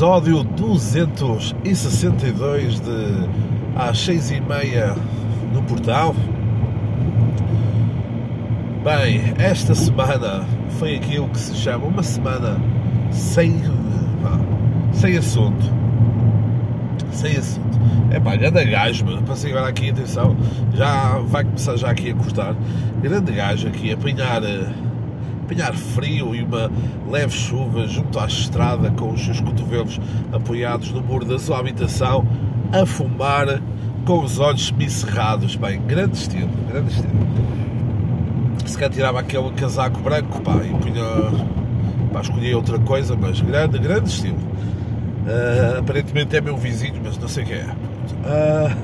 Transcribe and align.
episódio 0.00 0.42
262 0.42 2.80
de 2.80 3.28
às 3.76 3.98
seis 3.98 4.30
e 4.30 4.40
meia 4.40 4.96
no 5.52 5.62
portal. 5.64 6.16
Bem, 8.82 9.34
esta 9.36 9.74
semana 9.74 10.46
foi 10.78 10.96
aquilo 10.96 11.28
que 11.28 11.38
se 11.38 11.54
chama 11.54 11.84
uma 11.84 12.02
semana 12.02 12.58
sem, 13.10 13.60
sem 14.94 15.18
assunto. 15.18 15.70
Sem 17.12 17.36
assunto. 17.36 17.78
É 18.10 18.18
pá, 18.18 18.36
grande 18.36 18.64
gajo, 18.64 19.04
mano. 19.04 19.22
Passei 19.24 19.52
agora 19.52 19.68
aqui, 19.68 19.90
atenção, 19.90 20.34
já 20.72 21.18
vai 21.26 21.44
começar 21.44 21.76
já 21.76 21.90
aqui 21.90 22.12
a 22.12 22.14
cortar. 22.14 22.56
Grande 23.02 23.32
gajo 23.32 23.68
aqui, 23.68 23.92
apanhar, 23.92 24.40
apanhar 25.50 25.74
frio 25.74 26.34
e 26.34 26.42
uma 26.42 26.70
leve 27.10 27.32
chuva 27.32 27.86
junto 27.88 28.18
à 28.20 28.26
estrada 28.26 28.90
com 28.92 29.10
os 29.12 29.24
seus 29.24 29.40
cotovelos 29.40 30.00
apoiados 30.32 30.92
no 30.92 31.02
muro 31.02 31.24
da 31.24 31.38
sua 31.40 31.58
habitação, 31.58 32.24
a 32.72 32.86
fumar 32.86 33.60
com 34.04 34.22
os 34.22 34.38
olhos 34.38 34.68
semicerrados. 34.68 35.56
Bem, 35.56 35.80
grande 35.82 36.16
estilo, 36.16 36.50
grande 36.70 36.92
estilo. 36.92 37.10
Se 38.64 38.76
calhar 38.76 38.90
tirava 38.90 39.18
aquele 39.18 39.50
casaco 39.52 40.00
branco, 40.00 40.40
pá, 40.40 40.56
e 40.58 40.68
punha. 40.68 41.04
pá, 42.12 42.20
escolhia 42.20 42.56
outra 42.56 42.78
coisa, 42.78 43.16
mas 43.16 43.40
grande, 43.40 43.78
grande 43.78 44.08
estilo. 44.08 44.38
Uh, 44.38 45.80
aparentemente 45.80 46.36
é 46.36 46.40
meu 46.40 46.56
vizinho, 46.56 47.00
mas 47.02 47.18
não 47.18 47.28
sei 47.28 47.44
quem 47.44 47.56
é. 47.56 47.66
Uh, 47.66 48.76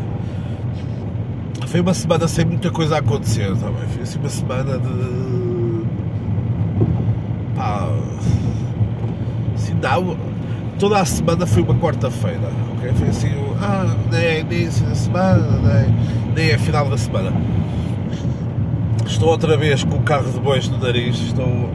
foi 1.68 1.80
uma 1.80 1.94
semana 1.94 2.26
sem 2.26 2.44
muita 2.44 2.70
coisa 2.70 2.96
a 2.96 2.98
acontecer 2.98 3.56
também. 3.56 3.86
Foi 3.88 4.02
assim 4.02 4.18
uma 4.18 4.28
semana 4.28 4.78
de. 4.78 5.45
Pá. 7.66 7.88
Assim, 9.54 9.74
não, 9.74 10.16
toda 10.78 11.00
a 11.00 11.04
semana 11.04 11.46
foi 11.46 11.62
uma 11.62 11.74
quarta-feira, 11.74 12.50
ok? 12.76 12.92
Foi 12.94 13.08
assim, 13.08 13.32
ah, 13.60 13.96
nem 14.10 14.20
é 14.20 14.40
início 14.40 14.86
da 14.86 14.94
semana, 14.94 15.58
nem, 15.58 16.34
nem 16.34 16.50
é 16.50 16.58
final 16.58 16.88
da 16.88 16.96
semana. 16.96 17.32
Estou 19.06 19.28
outra 19.30 19.56
vez 19.56 19.82
com 19.84 19.96
o 19.96 20.02
carro 20.02 20.30
de 20.30 20.38
bois 20.38 20.68
no 20.68 20.78
nariz, 20.78 21.16
estou. 21.16 21.70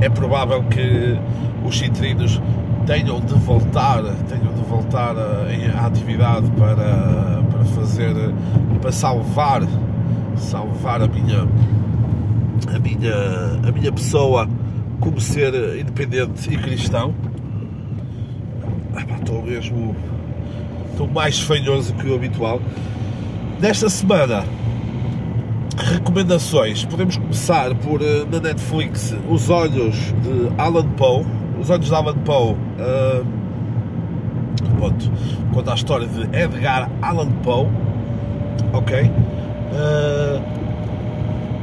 É 0.00 0.08
provável 0.08 0.62
que 0.64 1.18
os 1.64 1.78
citrinos 1.78 2.40
tenham 2.86 3.20
de 3.20 3.34
voltar, 3.34 4.02
tenham 4.28 4.52
de 4.54 4.62
voltar 4.68 5.14
à 5.16 5.86
atividade 5.86 6.48
para, 6.52 7.42
para 7.50 7.64
fazer, 7.74 8.14
para 8.80 8.92
salvar, 8.92 9.62
salvar 10.36 11.02
a 11.02 11.08
minha, 11.08 11.46
a 12.74 12.78
minha, 12.78 13.14
a 13.68 13.72
minha 13.72 13.92
pessoa 13.92 14.48
como 15.00 15.20
ser 15.20 15.54
independente 15.78 16.52
e 16.52 16.56
cristão. 16.56 17.14
Estou 19.18 19.42
mesmo, 19.42 19.96
estou 20.90 21.08
mais 21.08 21.40
fanhoso 21.40 21.94
que 21.94 22.08
o 22.08 22.14
habitual. 22.14 22.60
Nesta 23.60 23.88
semana, 23.88 24.44
recomendações. 25.76 26.84
Podemos 26.84 27.16
começar 27.16 27.74
por 27.76 28.00
na 28.30 28.40
Netflix 28.40 29.14
Os 29.28 29.50
Olhos 29.50 29.96
de 29.96 30.52
Alan 30.58 30.88
Poe 30.90 31.24
os 31.60 31.68
Olhos 31.68 31.86
de 31.86 31.94
Alan 31.94 32.16
Poe 32.18 32.52
uh, 32.52 33.26
pronto, 34.78 35.12
conta 35.52 35.72
a 35.72 35.74
história 35.74 36.06
de 36.06 36.22
Edgar 36.36 36.90
Allan 37.02 37.30
Poe 37.42 37.68
ok 38.72 39.02
uh, 39.02 40.42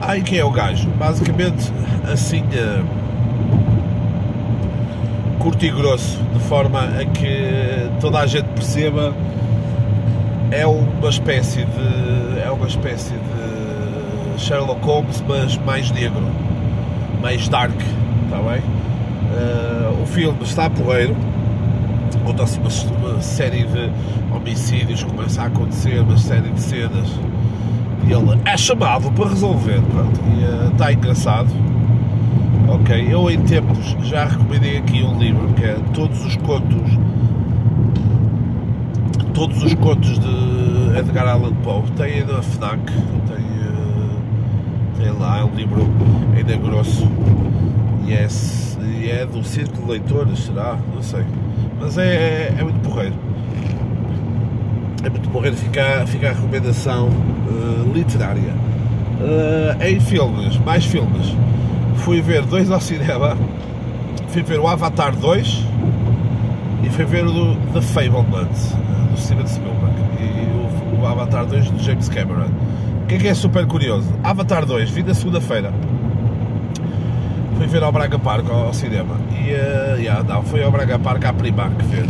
ah, 0.02 0.16
e 0.16 0.22
quem 0.22 0.38
é 0.38 0.46
o 0.46 0.52
gajo? 0.52 0.88
basicamente 0.92 1.72
assim 2.12 2.42
uh, 2.42 3.06
curto 5.40 5.66
e 5.66 5.72
grosso 5.72 6.18
de 6.34 6.40
forma 6.40 6.81
a 6.81 7.06
que 7.06 7.90
toda 8.00 8.20
a 8.20 8.25
gente 8.25 8.46
perceba 8.50 9.14
é 10.52 10.66
uma 10.66 11.09
espécie 11.09 11.66
de 11.66 12.40
é 12.40 12.50
uma 12.50 12.68
espécie 12.68 13.14
de 13.14 14.42
Sherlock 14.42 14.86
Holmes 14.86 15.24
mas 15.28 15.58
mais 15.58 15.92
negro 15.92 16.24
mais 17.22 17.48
dark 17.50 17.80
está 18.28 18.38
bem? 18.38 18.62
Uh, 18.62 20.03
o 20.03 20.06
filme 20.06 20.38
está 20.44 20.70
porreiro, 20.70 21.16
conta-se 22.24 22.59
uma, 22.59 22.69
uma, 23.09 23.22
série 23.22 23.64
de 23.64 23.92
homicídios 24.34 25.04
começa 25.04 25.44
a 25.44 25.46
acontecer, 25.46 26.00
uma 26.00 26.18
série 26.18 26.50
de 26.50 26.62
cenas 26.62 27.09
e 28.08 28.12
ele 28.12 28.40
é 28.46 28.58
chamado 28.58 29.12
para 29.12 29.30
resolver, 29.30 29.81
pronto, 29.81 30.19
e 30.28 30.44
uh, 30.44 30.72
está 30.72 30.94
engraçado. 30.94 31.50
Ok, 32.82 33.08
eu 33.10 33.30
em 33.30 33.42
tempos 33.42 33.96
já 34.04 34.26
recomendei 34.26 34.78
aqui 34.78 35.04
um 35.04 35.18
livro 35.18 35.48
que 35.54 35.64
é 35.64 35.78
Todos 35.94 36.26
os 36.26 36.36
Contos 36.38 36.98
Todos 39.34 39.64
os 39.64 39.74
Contos 39.76 40.20
de 40.20 40.98
Edgar 40.98 41.28
Allan 41.28 41.54
Poe, 41.64 41.84
tem 41.96 42.26
na 42.26 42.42
FNAC, 42.42 42.80
tem, 42.86 43.46
uh, 43.46 44.20
tem 44.98 45.12
lá, 45.12 45.40
é 45.40 45.44
um 45.44 45.54
livro 45.56 45.88
ainda 46.36 46.56
grosso 46.58 47.08
e 48.06 48.14
é 48.14 48.28
e 48.84 49.12
é 49.12 49.26
do 49.26 49.44
Círculo 49.44 49.84
de 49.84 49.92
Leitores, 49.92 50.40
será? 50.40 50.78
Não 50.94 51.02
sei. 51.02 51.24
Mas 51.80 51.98
é, 51.98 52.54
é, 52.58 52.64
muito 52.64 52.80
porreiro. 52.80 53.16
É 55.04 55.10
muito 55.10 55.30
porreiro, 55.30 55.56
ficar 55.56 56.08
fica 56.08 56.30
a 56.30 56.34
recomendação 56.34 57.10
uh, 57.10 57.92
literária. 57.94 58.54
Uh, 59.20 59.84
em 59.84 60.00
filmes, 60.00 60.58
mais 60.60 60.86
filmes, 60.86 61.36
fui 61.97 62.22
ver 62.22 62.44
dois 62.44 62.72
ao 62.72 62.80
cinema. 62.80 63.38
Fui 64.30 64.44
ver 64.44 64.59
o 64.59 64.68
Avatar 64.68 65.16
2 65.16 65.63
e 66.84 66.90
fui 66.90 67.06
ver 67.06 67.25
o 67.25 67.56
The 67.74 67.81
Fableman, 67.81 68.47
do 69.12 69.18
Steven 69.18 69.47
Spielberg. 69.47 69.96
E 70.19 70.96
o, 70.96 71.02
o 71.02 71.06
Avatar 71.06 71.46
2 71.46 71.72
do 71.72 71.84
James 71.84 72.09
Cameron. 72.09 72.50
O 73.03 73.07
que 73.07 73.16
é 73.16 73.18
que 73.18 73.28
é 73.28 73.34
super 73.34 73.66
curioso? 73.66 74.07
Avatar 74.24 74.66
2, 74.66 74.90
vi 74.90 75.03
na 75.03 75.13
segunda-feira 75.13 75.72
fui 77.57 77.66
ver 77.66 77.84
ao 77.84 77.91
Braga 77.91 78.19
Park 78.19 78.50
ao, 78.50 78.72
cinema 78.72 79.16
e 79.31 79.52
uh, 79.52 80.00
yeah, 80.00 80.24
não, 80.24 80.44
foi 80.44 80.63
ao 80.63 80.72
Braga 80.72 81.00
Park 81.00 81.25
à 81.25 81.34
Primark 81.34 81.81
ver, 81.86 82.06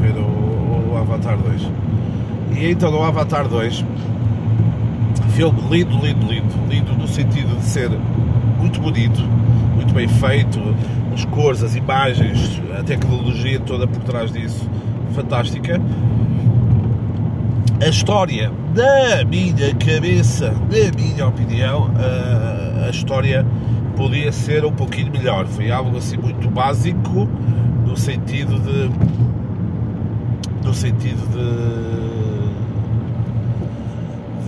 ver 0.00 0.16
o, 0.16 0.92
o, 0.92 0.96
Avatar 0.96 1.36
2 1.36 1.62
e 2.52 2.70
então 2.70 2.92
no 2.92 3.02
Avatar 3.02 3.48
2 3.48 3.84
filme 5.34 5.60
lindo, 5.68 5.98
lindo, 5.98 6.26
lindo 6.26 6.54
lindo 6.68 6.94
no 6.94 7.08
sentido 7.08 7.56
de 7.58 7.64
ser 7.64 7.90
muito 8.64 8.80
bonito 8.80 9.20
muito 9.74 9.94
bem 9.94 10.08
feito 10.08 10.58
as 11.12 11.24
cores, 11.26 11.62
as 11.62 11.76
imagens 11.76 12.60
a 12.78 12.82
tecnologia 12.82 13.60
toda 13.60 13.86
por 13.86 14.02
trás 14.02 14.32
disso 14.32 14.68
fantástica 15.14 15.80
a 17.80 17.88
história 17.88 18.50
na 18.74 19.24
minha 19.24 19.74
cabeça 19.74 20.50
na 20.52 20.98
minha 20.98 21.26
opinião 21.26 21.90
a, 21.96 22.86
a 22.86 22.90
história 22.90 23.46
podia 23.96 24.32
ser 24.32 24.64
um 24.64 24.72
pouquinho 24.72 25.10
melhor. 25.12 25.46
Foi 25.46 25.70
algo 25.70 25.96
assim 25.96 26.16
muito 26.16 26.48
básico 26.50 27.28
no 27.86 27.96
sentido 27.96 28.58
de 28.58 28.90
no 30.64 30.72
sentido 30.72 31.20
de, 31.28 31.44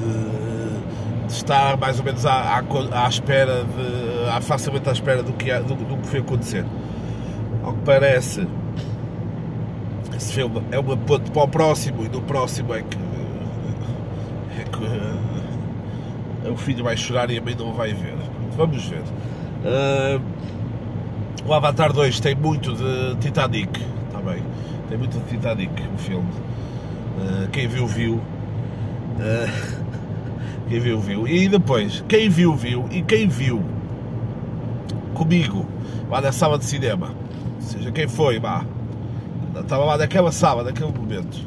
de, 0.01 1.27
de 1.27 1.33
estar 1.33 1.77
mais 1.77 1.99
ou 1.99 2.05
menos 2.05 2.25
à, 2.25 2.59
à, 2.59 3.05
à 3.05 3.09
espera 3.09 3.65
de, 3.65 4.06
à, 4.29 4.41
facilmente 4.41 4.89
à 4.89 4.93
espera 4.93 5.23
do 5.23 5.33
que, 5.33 5.53
do, 5.61 5.75
do 5.75 5.97
que 5.99 6.09
foi 6.09 6.21
acontecer. 6.21 6.65
Ao 7.63 7.73
que 7.73 7.81
parece 7.85 8.47
esse 10.17 10.33
filme 10.33 10.63
é 10.71 10.79
uma 10.79 10.97
ponte 10.97 11.31
para 11.31 11.43
o 11.43 11.49
próximo 11.49 12.05
e 12.05 12.09
no 12.09 12.23
próximo 12.23 12.75
é 12.75 12.83
que, 12.83 12.97
é 14.59 14.65
que 14.65 16.49
o 16.49 16.57
filho 16.57 16.83
vai 16.83 16.97
chorar 16.97 17.31
e 17.31 17.39
a 17.39 17.43
mãe 17.43 17.55
não 17.55 17.73
vai 17.73 17.93
ver. 17.93 18.15
Vamos 18.57 18.85
ver. 18.87 19.03
Uh, 19.63 20.21
o 21.47 21.53
Avatar 21.53 21.93
2 21.93 22.19
tem 22.21 22.35
muito 22.35 22.73
de 22.73 23.17
Titanic, 23.17 23.79
está 24.07 24.21
bem? 24.21 24.43
Tem 24.89 24.97
muito 24.97 25.19
de 25.19 25.25
Titanic 25.27 25.71
o 25.95 25.99
filme. 25.99 26.31
Uh, 27.19 27.49
quem 27.51 27.69
viu, 27.69 27.87
viu. 27.87 28.21
Quem 30.69 30.81
viu, 30.81 31.01
viu. 31.01 31.29
E 31.29 31.49
depois, 31.49 32.05
quem 32.09 32.29
viu, 32.29 32.53
viu. 32.57 32.87
E 32.91 33.01
quem 33.01 33.29
viu 33.29 33.63
comigo 35.17 35.67
lá 36.11 36.21
na 36.21 36.31
sala 36.31 36.59
de 36.59 36.65
cinema, 36.65 37.11
seja, 37.61 37.91
quem 37.91 38.07
foi, 38.07 38.39
vá, 38.39 38.65
estava 39.59 39.85
lá 39.85 39.99
naquela 39.99 40.31
sala, 40.31 40.63
naquele 40.63 40.93
momento, 40.93 41.39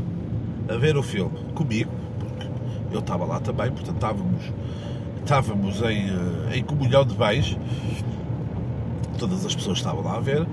a 0.68 0.76
ver 0.76 0.98
o 0.98 1.04
filme 1.04 1.38
comigo, 1.54 1.92
porque 2.20 2.48
eu 2.92 3.00
estava 3.00 3.26
lá 3.26 3.40
também, 3.40 3.72
portanto 3.72 3.96
estávamos, 3.96 4.44
estávamos 5.20 5.82
em, 5.84 6.10
em 6.58 6.64
comunhão 6.64 7.06
de 7.06 7.16
bens 7.16 7.58
todas 9.20 9.46
as 9.46 9.54
pessoas 9.54 9.78
estavam 9.78 10.02
lá 10.02 10.16
a 10.16 10.20
ver, 10.20 10.48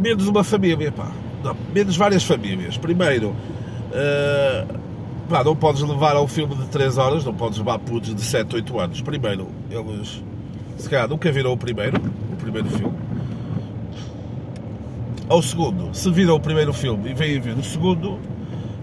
menos 0.00 0.26
uma 0.26 0.42
família, 0.42 0.90
pá. 0.90 1.12
Não, 1.44 1.54
menos 1.72 1.96
várias 1.96 2.24
famílias. 2.24 2.78
Primeiro, 2.78 3.28
uh, 3.28 4.78
pá, 5.28 5.44
não 5.44 5.54
podes 5.54 5.82
levar 5.82 6.16
ao 6.16 6.26
filme 6.26 6.54
de 6.54 6.66
3 6.68 6.96
horas, 6.96 7.24
não 7.24 7.34
podes 7.34 7.58
levar 7.58 7.78
putos 7.78 8.14
de 8.14 8.22
7, 8.22 8.56
8 8.56 8.80
anos. 8.80 9.02
Primeiro, 9.02 9.48
eles 9.70 10.24
se 10.76 10.88
calhar 10.88 11.08
nunca 11.08 11.30
viram 11.32 11.52
o 11.52 11.56
primeiro, 11.56 12.00
o 12.32 12.36
primeiro 12.36 12.68
filme. 12.68 12.94
ao 15.28 15.42
segundo, 15.42 15.94
se 15.94 16.10
viram 16.10 16.34
o 16.34 16.40
primeiro 16.40 16.72
filme 16.72 17.10
e 17.10 17.14
vêm 17.14 17.40
ver 17.40 17.56
o 17.56 17.64
segundo, 17.64 18.18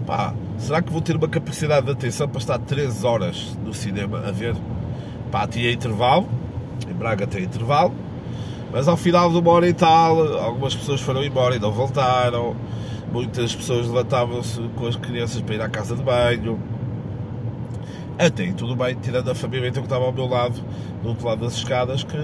pá, 0.05 0.33
será 0.57 0.81
que 0.81 0.91
vou 0.91 1.01
ter 1.01 1.15
uma 1.15 1.27
capacidade 1.27 1.85
de 1.85 1.91
atenção 1.91 2.27
para 2.27 2.39
estar 2.39 2.59
3 2.59 3.03
horas 3.03 3.57
no 3.63 3.73
cinema 3.73 4.23
a 4.27 4.31
ver? 4.31 4.55
Pá, 5.31 5.47
tinha 5.47 5.71
intervalo, 5.71 6.27
em 6.89 6.93
Braga 6.93 7.27
tem 7.27 7.43
intervalo, 7.43 7.93
mas 8.71 8.87
ao 8.87 8.97
final 8.97 9.29
de 9.29 9.37
uma 9.37 9.51
hora 9.51 9.67
e 9.67 9.73
tal, 9.73 10.39
algumas 10.39 10.75
pessoas 10.75 10.99
foram 11.01 11.23
embora 11.23 11.55
e 11.55 11.59
não 11.59 11.71
voltaram, 11.71 12.55
muitas 13.11 13.55
pessoas 13.55 13.87
levantavam-se 13.87 14.61
com 14.75 14.87
as 14.87 14.95
crianças 14.95 15.41
para 15.41 15.55
ir 15.55 15.61
à 15.61 15.69
casa 15.69 15.95
de 15.95 16.01
banho. 16.01 16.59
Até 18.21 18.43
aí 18.43 18.53
tudo 18.53 18.75
bem, 18.75 18.95
tirando 19.01 19.31
a 19.31 19.33
família 19.33 19.67
então, 19.67 19.81
que 19.81 19.87
estava 19.87 20.05
ao 20.05 20.13
meu 20.13 20.27
lado, 20.27 20.63
do 21.01 21.09
outro 21.09 21.25
lado 21.25 21.43
das 21.43 21.55
escadas, 21.55 22.03
que 22.03 22.15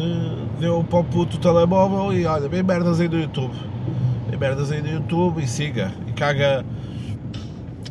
deu 0.59 0.83
para 0.83 0.99
o 0.99 1.03
puto 1.03 1.37
o 1.37 1.39
telemóvel 1.39 2.13
e 2.13 2.23
olha, 2.23 2.47
bem 2.47 2.61
merdas 2.61 3.01
aí 3.01 3.09
no 3.09 3.19
YouTube. 3.19 3.55
Bem 4.29 4.37
merdas 4.37 4.71
aí 4.71 4.79
no 4.79 4.89
YouTube 4.89 5.41
e 5.41 5.47
siga. 5.47 5.91
E 6.07 6.11
caga. 6.11 6.63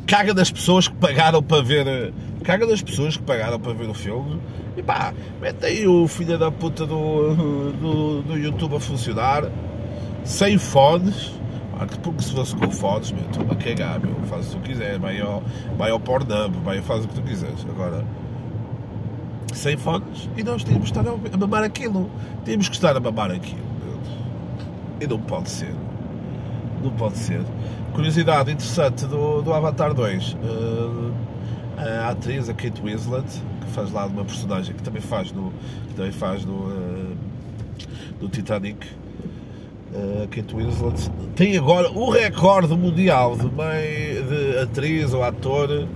Caga 0.07 0.33
das 0.33 0.53
pessoas 0.53 0.87
que 0.87 0.95
pagaram 0.95 1.43
para 1.43 1.61
ver. 1.65 2.15
Caga 2.45 2.65
das 2.65 2.81
pessoas 2.81 3.17
que 3.17 3.25
pagaram 3.25 3.59
para 3.59 3.73
ver 3.73 3.89
o 3.89 3.95
filme. 3.95 4.39
E 4.77 4.83
pá, 4.85 5.13
mete 5.41 5.67
aí 5.67 5.89
o 5.89 6.07
filho 6.07 6.39
da 6.39 6.49
puta 6.49 6.87
do, 6.87 7.73
do, 7.73 8.23
do 8.23 8.39
YouTube 8.39 8.77
a 8.77 8.81
funcionar. 8.81 9.51
Sem 10.23 10.59
fones 10.59 11.33
porque 12.03 12.23
se 12.23 12.33
fosse 12.33 12.57
com 12.57 12.71
fotos, 12.71 13.13
meu, 13.13 13.25
estou 13.25 13.51
a 13.51 13.55
cagar, 13.57 14.01
meu, 14.01 14.15
faz 14.27 14.47
o 14.47 14.51
que 14.51 14.57
tu 14.57 14.71
quiseres, 14.71 14.99
vai 14.99 15.21
ao, 15.21 15.43
vai 15.77 15.91
ao 15.91 16.01
Pornhub, 16.01 16.57
vai, 16.65 16.81
faz 16.81 17.05
o 17.05 17.09
que 17.09 17.15
tu 17.15 17.23
quiseres. 17.23 17.67
Agora, 17.69 18.05
sem 19.53 19.77
fones, 19.77 20.29
e 20.37 20.43
nós 20.43 20.65
tínhamos 20.65 20.91
que 20.91 20.99
estar 20.99 21.11
a 21.11 21.37
mamar 21.37 21.65
aquilo. 21.65 22.11
Tínhamos 22.45 22.69
que 22.69 22.75
estar 22.75 22.97
a 22.97 23.01
mamar 23.01 23.31
aquilo, 23.31 23.61
meu. 23.85 23.99
E 25.01 25.07
não 25.07 25.19
pode 25.19 25.51
ser. 25.51 25.75
Não 26.83 26.91
pode 26.91 27.19
ser. 27.19 27.43
Curiosidade 27.93 28.51
interessante 28.51 29.07
do, 29.07 29.43
do 29.43 29.53
Avatar 29.53 29.95
2. 29.95 30.33
Uh, 30.35 31.13
eh, 31.79 31.99
a 31.99 32.11
atriz, 32.11 32.49
a 32.49 32.55
Kate 32.55 32.81
Winslet, 32.83 33.27
que 33.61 33.71
faz 33.73 33.93
lá 33.93 34.07
uma 34.07 34.25
personagem 34.25 34.75
que 34.75 34.83
também 34.83 35.03
faz 35.03 35.33
no, 35.33 35.53
que 35.89 35.95
também 35.95 36.13
faz 36.13 36.45
no, 36.45 36.55
uh, 36.55 37.17
no 38.21 38.29
Titanic, 38.29 38.87
Kate 40.31 40.55
Winslet 40.55 41.11
tem 41.35 41.57
agora 41.57 41.91
o 41.91 42.11
recorde 42.11 42.77
mundial 42.77 43.37
de, 43.37 43.47
mãe, 43.47 44.23
de 44.29 44.59
atriz 44.59 45.15
ou 45.15 45.23
ator 45.23 45.87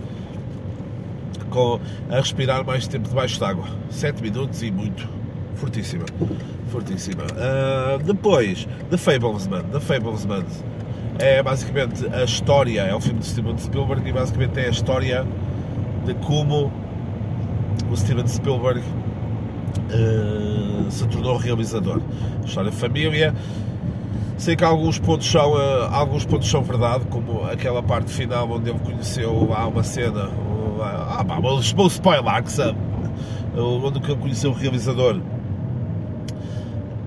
com, 1.51 1.81
a 2.09 2.17
respirar 2.17 2.65
mais 2.65 2.87
tempo 2.87 3.09
debaixo 3.09 3.39
d'água. 3.39 3.67
7 3.91 4.23
minutos 4.23 4.63
e 4.63 4.71
muito. 4.71 5.07
Fortíssima. 5.57 6.05
Fortíssima. 6.69 7.25
Uh, 7.25 8.03
depois, 8.03 8.67
The 8.89 8.97
Fablesman. 8.97 9.65
The 9.65 9.81
Fablesman 9.81 10.45
é 11.19 11.43
basicamente 11.43 12.07
a 12.07 12.25
história, 12.25 12.83
é 12.83 12.95
o 12.95 13.01
filme 13.01 13.21
de 13.21 13.27
Steven 13.27 13.59
Spielberg 13.59 14.09
e 14.09 14.13
basicamente 14.13 14.59
é 14.59 14.67
a 14.67 14.71
história 14.71 15.27
de 16.07 16.15
como 16.15 16.73
o 17.91 17.97
Steven 17.97 18.27
Spielberg 18.27 18.81
uh, 18.81 20.91
se 20.91 21.07
tornou 21.09 21.37
realizador. 21.37 22.01
História 22.45 22.71
de 22.71 22.77
família, 22.77 23.35
Sei 24.41 24.57
que 24.57 24.65
alguns 24.65 24.99
pontos 24.99 25.31
são, 25.31 25.53
uh, 25.53 25.93
alguns 25.93 26.25
pontos 26.25 26.49
são 26.49 26.63
verdade, 26.63 27.05
como 27.11 27.45
aquela 27.45 27.83
parte 27.83 28.11
final 28.11 28.51
onde 28.51 28.71
ele 28.71 28.79
conheceu 28.79 29.53
há 29.53 29.67
uma 29.67 29.83
cena, 29.83 30.29
uh, 30.29 30.81
ah, 31.11 31.23
pá, 31.23 31.39
vou 31.39 31.61
spoiler, 31.61 32.43
que 32.43 32.51
sabe, 32.51 32.79
onde 33.55 33.99
ele 33.99 34.17
conheceu 34.17 34.51
o 34.51 34.55
realizador. 34.55 35.21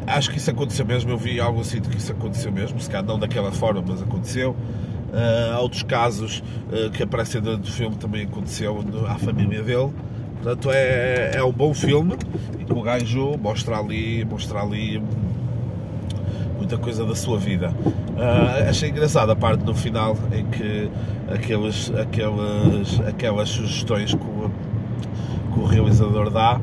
Acho 0.05 0.29
que 0.29 0.37
isso 0.37 0.51
aconteceu 0.51 0.85
mesmo, 0.85 1.09
eu 1.09 1.17
vi 1.17 1.39
algo 1.39 1.61
assim 1.61 1.81
de 1.81 1.89
que 1.89 1.97
isso 1.97 2.11
aconteceu 2.11 2.51
mesmo, 2.51 2.79
se 2.79 2.87
calhar 2.87 3.03
não 3.03 3.17
daquela 3.17 3.51
forma, 3.51 3.83
mas 3.83 3.99
aconteceu. 3.99 4.51
Uh, 4.51 5.59
outros 5.59 5.81
casos 5.81 6.43
que 6.93 7.01
aparecem 7.01 7.41
dentro 7.41 7.61
do 7.61 7.71
filme 7.71 7.95
também 7.95 8.25
aconteceu 8.25 8.79
à 9.07 9.15
família 9.15 9.63
dele. 9.63 9.91
Portanto, 10.35 10.69
é, 10.71 11.31
é 11.33 11.43
um 11.43 11.51
bom 11.51 11.73
filme 11.73 12.15
e 12.59 12.63
que 12.63 12.73
o 12.73 12.81
gajo 12.83 13.35
mostra 13.39 13.79
ali, 13.79 14.23
mostra 14.23 14.61
ali 14.61 15.01
muita 16.63 16.77
coisa 16.77 17.05
da 17.05 17.13
sua 17.13 17.37
vida. 17.37 17.73
Uh, 17.87 18.69
achei 18.69 18.89
engraçada 18.89 19.33
a 19.33 19.35
parte 19.35 19.65
no 19.65 19.75
final 19.75 20.17
em 20.31 20.45
que 20.45 20.89
aqueles, 21.29 21.91
aquelas, 21.91 22.99
aquelas 23.01 23.49
sugestões 23.49 24.13
que 24.13 24.23
o, 24.23 24.49
que 25.53 25.59
o 25.59 25.65
realizador 25.65 26.29
dá 26.29 26.59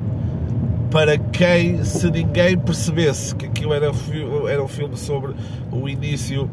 para 0.90 1.18
quem, 1.18 1.84
se 1.84 2.10
ninguém 2.10 2.58
percebesse 2.58 3.34
que 3.34 3.44
aquilo 3.46 3.74
era, 3.74 3.92
era 4.48 4.62
um 4.62 4.68
filme 4.68 4.96
sobre 4.96 5.34
o 5.70 5.88
início 5.88 6.50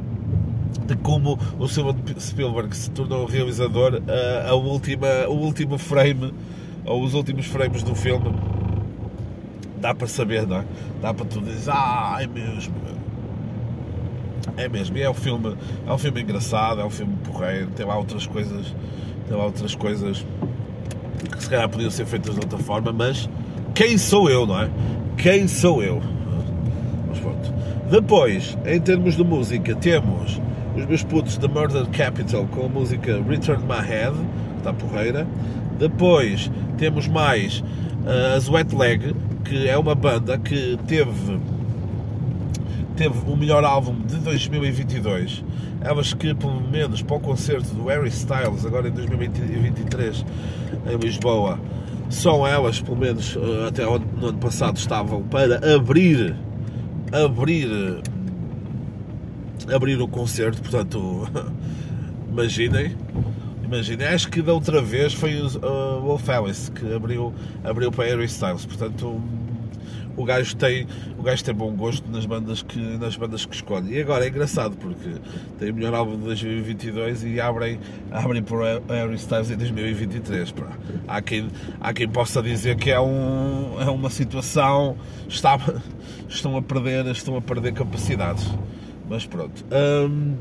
de 0.85 0.95
como 0.97 1.39
o 1.57 1.67
Steven 1.67 1.95
Spielberg 2.19 2.75
se 2.75 2.91
tornou 2.91 3.25
realizador, 3.25 4.01
a, 4.07 4.49
a 4.49 4.53
última, 4.55 5.07
o 5.27 5.35
último 5.35 5.77
frame, 5.77 6.33
ou 6.85 7.01
os 7.01 7.13
últimos 7.13 7.45
frames 7.45 7.81
do 7.81 7.95
filme, 7.95 8.31
dá 9.79 9.95
para 9.95 10.07
saber, 10.07 10.45
não 10.45 10.57
é? 10.57 10.65
Dá 11.01 11.13
para 11.13 11.25
tu 11.25 11.41
dizer, 11.41 11.71
ah, 11.73 12.17
é 12.19 12.27
mesmo, 12.27 12.73
é 14.57 14.67
mesmo, 14.67 14.97
e 14.97 15.01
é 15.03 15.09
um 15.09 15.13
filme, 15.13 15.55
é 15.85 15.93
um 15.93 15.97
filme 15.97 16.21
engraçado, 16.21 16.81
é 16.81 16.85
um 16.85 16.89
filme 16.89 17.15
porreiro, 17.23 17.67
tem 17.75 17.85
lá 17.85 17.97
outras 17.97 18.25
coisas, 18.25 18.75
tem 19.27 19.37
lá 19.37 19.45
outras 19.45 19.75
coisas 19.75 20.25
que 21.31 21.43
se 21.43 21.49
calhar 21.49 21.69
podiam 21.69 21.91
ser 21.91 22.05
feitas 22.05 22.33
de 22.33 22.41
outra 22.41 22.57
forma, 22.57 22.91
mas 22.91 23.29
quem 23.75 23.97
sou 23.97 24.29
eu, 24.29 24.45
não 24.45 24.59
é? 24.59 24.69
Quem 25.17 25.47
sou 25.47 25.83
eu? 25.83 26.01
Mas 27.07 27.19
pronto. 27.19 27.53
Depois, 27.89 28.57
em 28.65 28.79
termos 28.81 29.15
de 29.15 29.23
música, 29.23 29.75
temos 29.75 30.41
os 30.75 30.85
meus 30.85 31.03
putos 31.03 31.37
da 31.37 31.47
Murder 31.47 31.85
Capital 31.87 32.45
com 32.47 32.65
a 32.65 32.69
música 32.69 33.21
Return 33.27 33.63
My 33.63 33.85
Head, 33.85 34.15
que 34.15 34.57
está 34.57 34.73
porreira. 34.73 35.27
Depois 35.79 36.51
temos 36.77 37.07
mais 37.07 37.59
uh, 37.59 38.35
as 38.35 38.49
Wet 38.49 38.75
Leg, 38.75 39.15
que 39.45 39.67
é 39.67 39.77
uma 39.77 39.95
banda 39.95 40.37
que 40.37 40.77
teve 40.87 41.39
teve 42.97 43.31
o 43.31 43.37
melhor 43.37 43.63
álbum 43.63 43.93
de 44.05 44.17
2022. 44.17 45.43
Elas 45.81 46.13
que, 46.13 46.33
pelo 46.33 46.59
menos 46.59 47.01
para 47.03 47.15
o 47.15 47.19
concerto 47.19 47.73
do 47.75 47.85
Harry 47.85 48.09
Styles, 48.09 48.65
agora 48.65 48.89
em 48.89 48.91
2023, 48.91 50.25
em 50.91 50.97
Lisboa, 50.97 51.59
são 52.09 52.45
elas, 52.45 52.81
pelo 52.81 52.97
menos 52.97 53.37
eh, 53.37 53.67
até 53.67 53.85
no 53.85 54.27
ano 54.27 54.37
passado, 54.39 54.77
estavam 54.77 55.21
para 55.23 55.75
abrir, 55.75 56.35
abrir, 57.13 58.01
abrir 59.71 60.01
o 60.01 60.07
concerto. 60.07 60.61
Portanto, 60.61 61.29
imaginem. 62.29 62.95
Imaginem, 63.63 64.07
acho 64.07 64.29
que 64.29 64.41
da 64.41 64.53
outra 64.53 64.81
vez 64.81 65.13
foi 65.13 65.41
o 65.41 65.45
uh, 65.45 66.01
Wolf 66.01 66.29
Alice 66.29 66.71
que 66.71 66.93
abriu, 66.93 67.33
abriu 67.65 67.91
para 67.91 68.05
Harry 68.05 68.23
Styles. 68.23 68.65
Portanto, 68.65 69.21
o 70.17 70.25
gajo 70.25 70.55
tem, 70.55 70.87
o 71.17 71.21
gajo 71.21 71.43
tem 71.43 71.53
bom 71.53 71.71
gosto 71.71 72.09
nas 72.11 72.25
bandas 72.25 72.63
que, 72.63 72.79
nas 72.79 73.15
bandas 73.15 73.45
que 73.45 73.55
escolhe. 73.55 73.93
E 73.93 74.01
agora 74.01 74.25
é 74.25 74.29
engraçado 74.29 74.75
porque 74.75 75.11
tem 75.59 75.69
o 75.69 75.75
melhor 75.75 75.93
álbum 75.93 76.17
de 76.17 76.23
2022 76.23 77.23
e 77.23 77.39
abrem, 77.39 77.79
abrem 78.11 78.41
para 78.41 78.81
Harry 78.89 79.15
Styles 79.15 79.51
em 79.51 79.55
2023. 79.55 80.51
Pá. 80.51 80.71
Há, 81.07 81.21
quem, 81.21 81.47
há 81.79 81.93
quem 81.93 82.09
possa 82.09 82.41
dizer 82.41 82.75
que 82.75 82.89
é, 82.89 82.99
um, 82.99 83.79
é 83.79 83.89
uma 83.89 84.09
situação. 84.09 84.97
Está, 85.29 85.59
estão, 86.27 86.57
a 86.57 86.61
perder, 86.63 87.05
estão 87.05 87.37
a 87.37 87.41
perder 87.41 87.73
capacidades. 87.73 88.49
Mas 89.07 89.25
pronto. 89.25 89.63
Hum, 89.71 90.35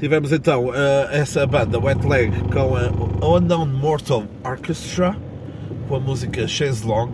tivemos 0.00 0.32
então 0.32 0.66
uh, 0.66 0.72
essa 1.12 1.46
banda 1.46 1.78
Wet 1.78 2.04
Leg 2.04 2.32
com 2.52 2.76
a 2.76 3.36
Unknown 3.36 3.66
Mortal 3.66 4.24
Orchestra 4.44 5.16
com 5.88 5.96
a 5.96 6.00
música 6.00 6.48
Chase 6.48 6.84
Long 6.84 7.12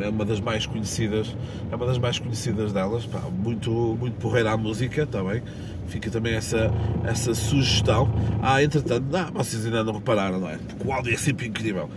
é 0.00 0.08
uma 0.08 0.24
das 0.24 0.40
mais 0.40 0.66
conhecidas, 0.66 1.34
é 1.70 1.74
uma 1.74 1.86
das 1.86 1.98
mais 1.98 2.18
conhecidas 2.18 2.72
delas, 2.72 3.04
pá, 3.06 3.20
muito, 3.20 3.70
muito 3.98 4.14
porreira 4.18 4.52
a 4.52 4.56
música 4.56 5.06
também, 5.06 5.42
fica 5.86 6.10
também 6.10 6.34
essa, 6.34 6.70
essa 7.04 7.34
sugestão. 7.34 8.08
Ah, 8.40 8.62
entretanto, 8.62 9.04
não, 9.10 9.32
vocês 9.32 9.66
ainda 9.66 9.82
não 9.82 9.94
repararam, 9.94 10.40
não 10.40 10.48
é? 10.48 10.56
Porque 10.56 10.86
o 10.86 10.92
áudio 10.92 11.12
é 11.12 11.16
sempre 11.16 11.48
incrível. 11.48 11.90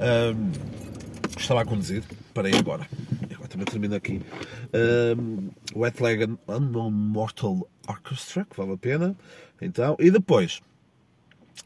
Um, 0.00 0.52
estava 1.38 1.62
a 1.62 1.64
conduzir, 1.64 2.02
parei 2.32 2.54
agora. 2.54 2.86
Agora 3.32 3.48
também 3.48 3.66
termino 3.66 3.94
aqui. 3.94 4.22
Um, 5.18 5.50
Wet 5.76 6.02
Leg 6.02 6.38
Unknown 6.48 6.90
Mortal 6.90 7.68
Orchestra, 7.86 8.44
que 8.44 8.56
vale 8.56 8.72
a 8.72 8.76
pena. 8.76 9.16
Então, 9.60 9.96
e 9.98 10.10
depois, 10.10 10.60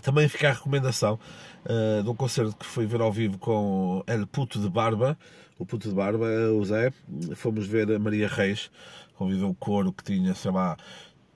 também 0.02 0.28
fica 0.28 0.50
a 0.50 0.52
recomendação 0.52 1.18
uh, 1.64 2.02
de 2.02 2.08
um 2.08 2.14
concerto 2.14 2.56
que 2.56 2.66
fui 2.66 2.86
ver 2.86 3.00
ao 3.00 3.12
vivo 3.12 3.38
com 3.38 4.02
El 4.06 4.26
Puto 4.26 4.60
de 4.60 4.68
Barba, 4.68 5.18
o 5.58 5.66
puto 5.66 5.88
de 5.88 5.94
barba, 5.94 6.26
o 6.52 6.64
Zé, 6.64 6.92
fomos 7.34 7.66
ver 7.66 7.90
a 7.90 7.98
Maria 7.98 8.28
Reis, 8.28 8.70
convidou 9.14 9.50
o 9.50 9.54
coro 9.54 9.92
que 9.92 10.04
tinha, 10.04 10.34
sei 10.34 10.52
lá, 10.52 10.76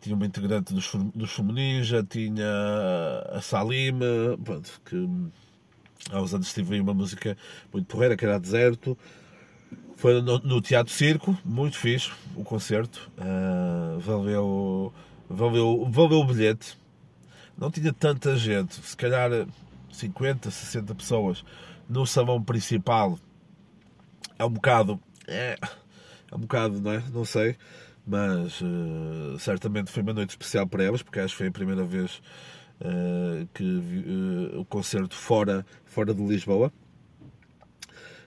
tinha 0.00 0.14
uma 0.14 0.26
integrante 0.26 0.72
dos, 0.72 0.90
dos 1.14 1.32
Fumoninja, 1.32 2.04
tinha 2.08 2.46
a 3.30 3.40
Salim, 3.40 3.98
pronto, 4.42 4.80
que 4.84 5.08
há 6.10 6.20
uns 6.20 6.34
anos 6.34 6.52
tive 6.52 6.80
uma 6.80 6.94
música 6.94 7.36
muito 7.72 7.86
porreira, 7.86 8.16
que 8.16 8.24
era 8.24 8.38
Deserto, 8.38 8.96
Foi 9.96 10.20
no, 10.20 10.38
no, 10.38 10.60
Teatro 10.60 10.92
Circo, 10.92 11.36
muito 11.44 11.78
fixe 11.78 12.10
o 12.36 12.42
concerto. 12.42 13.10
Uh, 13.16 14.00
valeu, 14.00 14.92
valeu, 15.28 15.88
valeu 15.90 16.18
o 16.18 16.24
bilhete. 16.24 16.76
Não 17.56 17.70
tinha 17.70 17.92
tanta 17.92 18.36
gente, 18.36 18.74
se 18.74 18.96
calhar 18.96 19.30
50, 19.92 20.50
60 20.50 20.94
pessoas 20.94 21.44
no 21.88 22.06
salão 22.06 22.42
principal. 22.42 23.18
É 24.42 24.44
um 24.44 24.50
bocado. 24.50 25.00
É, 25.28 25.56
é 26.28 26.34
um 26.34 26.40
bocado, 26.40 26.80
não 26.80 26.90
é? 26.90 27.02
Não 27.12 27.24
sei. 27.24 27.56
Mas 28.04 28.60
uh, 28.60 29.38
certamente 29.38 29.92
foi 29.92 30.02
uma 30.02 30.12
noite 30.12 30.30
especial 30.30 30.66
para 30.66 30.82
elas, 30.82 31.00
porque 31.00 31.20
acho 31.20 31.34
que 31.34 31.38
foi 31.38 31.46
a 31.46 31.52
primeira 31.52 31.84
vez 31.84 32.20
uh, 32.80 33.46
que 33.54 33.62
uh, 33.62 34.60
o 34.60 34.64
concerto 34.64 35.14
fora, 35.14 35.64
fora 35.84 36.12
de 36.12 36.20
Lisboa. 36.20 36.72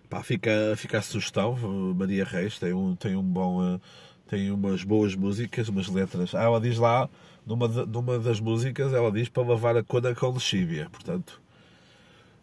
Pá, 0.10 0.24
fica, 0.24 0.52
fica 0.78 1.00
a 1.00 1.02
sugestão. 1.02 1.58
Maria 1.94 2.24
Reis 2.24 2.58
tem 2.58 2.72
um, 2.72 2.96
tem 2.96 3.18
um 3.18 3.24
bom. 3.24 3.78
tem 4.26 4.50
umas 4.52 4.86
boas 4.86 5.16
músicas, 5.16 5.68
umas 5.68 5.90
letras. 5.90 6.34
Ah, 6.34 6.44
ela 6.44 6.62
diz 6.62 6.78
lá, 6.78 7.10
numa, 7.46 7.68
numa 7.68 8.20
das 8.20 8.40
músicas, 8.40 8.94
ela 8.94 9.12
diz 9.12 9.28
para 9.28 9.44
lavar 9.44 9.76
a 9.76 9.84
cona 9.84 10.16
com 10.16 10.30
lexívia. 10.30 10.90
Portanto, 10.90 11.42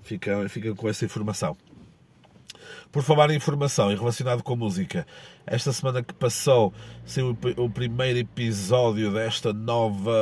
fica, 0.02 0.47
fica 0.50 0.75
com 0.75 0.88
essa 0.91 1.07
informação. 1.07 1.57
Por 2.90 3.02
falar 3.02 3.31
em 3.31 3.37
informação 3.37 3.90
e 3.90 3.95
relacionado 3.95 4.42
com 4.42 4.57
música, 4.57 5.07
esta 5.47 5.73
semana 5.73 6.02
que 6.02 6.12
passou 6.12 6.73
saiu 7.04 7.37
o 7.57 7.71
primeiro 7.71 8.19
episódio 8.19 9.12
desta 9.12 9.52
nova 9.52 10.12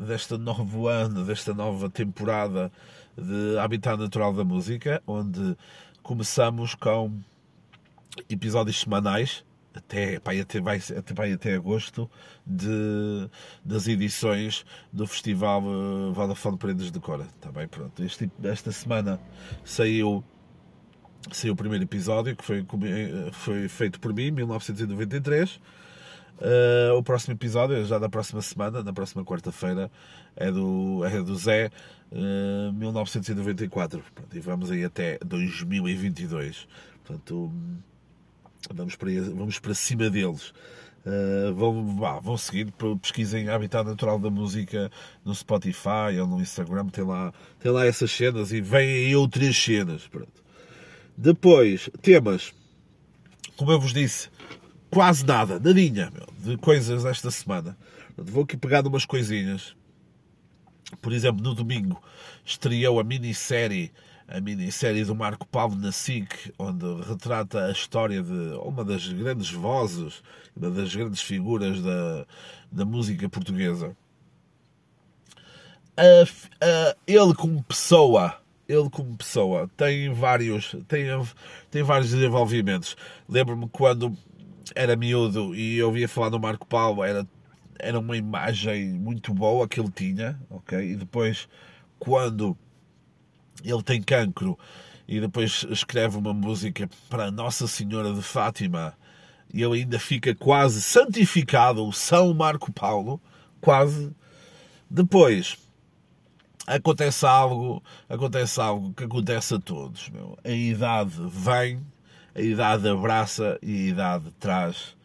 desta 0.00 0.36
novo 0.36 0.88
ano, 0.88 1.24
desta 1.24 1.54
nova 1.54 1.88
temporada 1.88 2.72
de 3.16 3.58
Habitat 3.58 3.96
Natural 3.96 4.32
da 4.32 4.44
Música, 4.44 5.02
onde 5.06 5.56
começamos 6.02 6.74
com 6.74 7.20
episódios 8.28 8.80
semanais 8.80 9.44
até, 9.74 10.16
até, 10.16 10.60
vai, 10.60 10.76
até, 10.78 11.14
vai 11.14 11.32
até 11.32 11.54
agosto 11.54 12.08
de, 12.46 13.28
das 13.64 13.88
edições 13.88 14.64
do 14.92 15.06
Festival 15.06 15.62
uh, 15.62 16.12
Vodafone 16.12 16.56
Prendas 16.56 16.92
de 16.92 17.00
Cora. 17.00 17.26
Tá 17.40 17.50
bem, 17.50 17.66
pronto. 17.66 18.02
Este, 18.02 18.30
esta 18.44 18.70
semana 18.70 19.20
saiu 19.64 20.24
saiu 21.32 21.54
o 21.54 21.56
primeiro 21.56 21.84
episódio, 21.84 22.36
que 22.36 22.44
foi, 22.44 22.64
foi 23.32 23.68
feito 23.68 24.00
por 24.00 24.12
mim, 24.12 24.24
em 24.24 24.30
1993. 24.30 25.60
Uh, 26.38 26.96
o 26.96 27.02
próximo 27.02 27.34
episódio, 27.34 27.84
já 27.84 27.98
da 27.98 28.08
próxima 28.08 28.42
semana, 28.42 28.82
na 28.82 28.92
próxima 28.92 29.24
quarta-feira, 29.24 29.90
é 30.34 30.50
do, 30.50 31.04
é 31.04 31.22
do 31.22 31.36
Zé, 31.36 31.70
uh, 32.10 32.72
1994. 32.72 34.02
Pronto, 34.14 34.36
e 34.36 34.40
vamos 34.40 34.70
aí 34.70 34.84
até 34.84 35.18
2022. 35.24 36.66
Portanto, 37.04 37.52
vamos 38.74 38.96
para, 38.96 39.10
vamos 39.34 39.58
para 39.58 39.74
cima 39.74 40.10
deles. 40.10 40.52
Uh, 41.06 41.54
vão, 41.54 41.96
vá, 41.96 42.18
vão 42.18 42.36
seguir, 42.36 42.72
pesquisem 43.00 43.48
Habitat 43.48 43.86
Natural 43.86 44.18
da 44.18 44.30
Música 44.30 44.90
no 45.24 45.34
Spotify 45.34 46.18
ou 46.18 46.26
no 46.26 46.40
Instagram, 46.40 46.86
tem 46.86 47.04
lá, 47.04 47.32
tem 47.60 47.70
lá 47.70 47.84
essas 47.84 48.10
cenas 48.10 48.52
e 48.52 48.60
vêm 48.60 49.06
aí 49.06 49.14
outras 49.14 49.56
cenas. 49.56 50.08
Pronto. 50.08 50.43
Depois, 51.16 51.88
temas. 52.02 52.52
Como 53.56 53.70
eu 53.70 53.80
vos 53.80 53.92
disse, 53.92 54.28
quase 54.90 55.24
nada, 55.24 55.60
nadinha, 55.60 56.10
meu, 56.10 56.26
de 56.38 56.56
coisas 56.56 57.04
esta 57.04 57.30
semana. 57.30 57.76
Vou 58.16 58.42
aqui 58.42 58.56
pegar 58.56 58.86
umas 58.86 59.04
coisinhas. 59.04 59.76
Por 61.00 61.12
exemplo, 61.12 61.42
no 61.42 61.54
domingo 61.54 62.02
estreou 62.44 63.00
a 63.00 63.04
minissérie 63.04 63.92
a 64.26 64.40
minissérie 64.40 65.04
do 65.04 65.14
Marco 65.14 65.46
Paulo 65.46 65.76
na 65.76 65.92
SIC, 65.92 66.52
onde 66.58 66.84
retrata 67.02 67.66
a 67.66 67.70
história 67.70 68.22
de 68.22 68.56
uma 68.62 68.84
das 68.84 69.06
grandes 69.06 69.50
vozes, 69.50 70.22
uma 70.56 70.70
das 70.70 70.94
grandes 70.94 71.20
figuras 71.20 71.82
da, 71.82 72.26
da 72.72 72.84
música 72.84 73.28
portuguesa. 73.28 73.94
A, 75.96 76.24
a, 76.64 76.96
ele 77.06 77.34
como 77.34 77.62
pessoa 77.64 78.40
ele 78.68 78.88
como 78.90 79.16
pessoa 79.16 79.68
tem 79.76 80.12
vários 80.12 80.74
tem, 80.88 81.06
tem 81.70 81.82
vários 81.82 82.10
desenvolvimentos. 82.10 82.96
Lembro-me 83.28 83.68
quando 83.68 84.16
era 84.74 84.96
miúdo 84.96 85.54
e 85.54 85.76
eu 85.76 85.88
ouvia 85.88 86.08
falar 86.08 86.30
no 86.30 86.38
Marco 86.38 86.66
Paulo, 86.66 87.04
era, 87.04 87.26
era 87.78 87.98
uma 87.98 88.16
imagem 88.16 88.92
muito 88.92 89.34
boa 89.34 89.68
que 89.68 89.80
ele 89.80 89.90
tinha, 89.90 90.40
ok? 90.48 90.92
E 90.92 90.96
depois, 90.96 91.48
quando 91.98 92.56
ele 93.62 93.82
tem 93.82 94.02
cancro 94.02 94.58
e 95.06 95.20
depois 95.20 95.66
escreve 95.70 96.16
uma 96.16 96.32
música 96.32 96.88
para 97.10 97.30
Nossa 97.30 97.66
Senhora 97.66 98.12
de 98.12 98.22
Fátima 98.22 98.94
e 99.52 99.62
ele 99.62 99.80
ainda 99.80 99.98
fica 99.98 100.34
quase 100.34 100.82
santificado, 100.82 101.86
o 101.86 101.92
São 101.92 102.32
Marco 102.34 102.72
Paulo, 102.72 103.20
quase. 103.60 104.10
Depois, 104.90 105.56
acontece 106.66 107.26
algo, 107.26 107.82
acontece 108.08 108.60
algo 108.60 108.92
que 108.94 109.04
acontece 109.04 109.54
a 109.54 109.58
todos. 109.58 110.08
Meu. 110.08 110.38
A 110.44 110.50
idade 110.50 111.14
vem, 111.28 111.80
a 112.34 112.40
idade 112.40 112.88
abraça 112.88 113.58
e 113.62 113.86
a 113.86 113.88
idade 113.90 114.30
traz, 114.38 114.96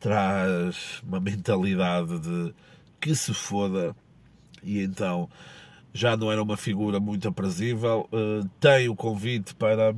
traz 0.00 1.02
uma 1.06 1.20
mentalidade 1.20 2.18
de 2.18 2.54
que 3.00 3.14
se 3.14 3.32
foda. 3.32 3.94
E 4.62 4.82
então 4.82 5.28
já 5.92 6.16
não 6.16 6.30
era 6.30 6.42
uma 6.42 6.56
figura 6.56 7.00
muito 7.00 7.28
aprazível. 7.28 8.08
Uh, 8.12 8.48
tem 8.60 8.88
o 8.88 8.94
convite 8.94 9.54
para 9.54 9.94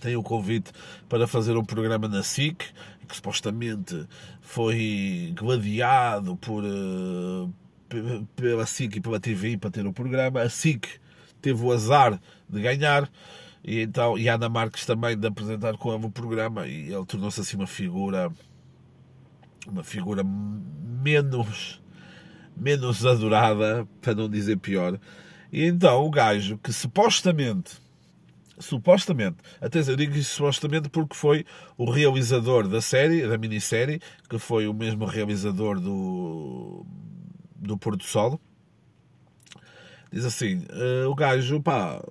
tem 0.00 0.16
o 0.16 0.22
convite 0.22 0.72
para 1.08 1.26
fazer 1.26 1.56
um 1.58 1.64
programa 1.64 2.08
na 2.08 2.22
SIC, 2.22 2.64
que 3.06 3.14
supostamente 3.16 4.06
foi 4.40 5.34
gladiado 5.36 6.36
por, 6.36 6.64
uh, 6.64 7.52
pela 8.36 8.66
SIC 8.66 8.96
e 8.96 9.00
pela 9.00 9.20
TV 9.20 9.56
para 9.56 9.70
ter 9.70 9.86
o 9.86 9.92
programa. 9.92 10.42
A 10.42 10.48
SIC 10.48 10.86
teve 11.40 11.62
o 11.62 11.72
azar 11.72 12.20
de 12.48 12.60
ganhar 12.60 13.10
e 13.64 13.82
então 13.82 14.18
e 14.18 14.28
a 14.28 14.34
Ana 14.34 14.48
Marques 14.48 14.86
também 14.86 15.18
de 15.18 15.26
apresentar 15.26 15.76
com 15.76 15.94
o 15.94 16.10
programa 16.10 16.66
e 16.66 16.92
ele 16.92 17.04
tornou-se 17.06 17.40
assim 17.40 17.56
uma 17.56 17.66
figura 17.66 18.30
uma 19.66 19.84
figura 19.84 20.22
menos 20.24 21.82
menos 22.56 23.04
adorada 23.04 23.86
para 24.00 24.14
não 24.14 24.28
dizer 24.28 24.56
pior 24.58 24.98
e 25.52 25.64
então 25.64 26.04
o 26.04 26.10
gajo 26.10 26.58
que 26.58 26.72
supostamente 26.72 27.78
supostamente, 28.60 29.38
até 29.60 29.80
eu 29.80 29.96
digo 29.96 30.14
isso 30.14 30.34
supostamente 30.34 30.88
porque 30.90 31.16
foi 31.16 31.46
o 31.76 31.90
realizador 31.90 32.68
da 32.68 32.80
série, 32.80 33.26
da 33.26 33.38
minissérie, 33.38 34.00
que 34.28 34.38
foi 34.38 34.68
o 34.68 34.74
mesmo 34.74 35.06
realizador 35.06 35.80
do 35.80 36.84
do 37.60 37.76
Porto 37.76 38.04
Sol. 38.04 38.40
Diz 40.12 40.24
assim: 40.24 40.64
uh, 40.72 41.08
o 41.08 41.14
gajo, 41.14 41.60
pá, 41.60 42.02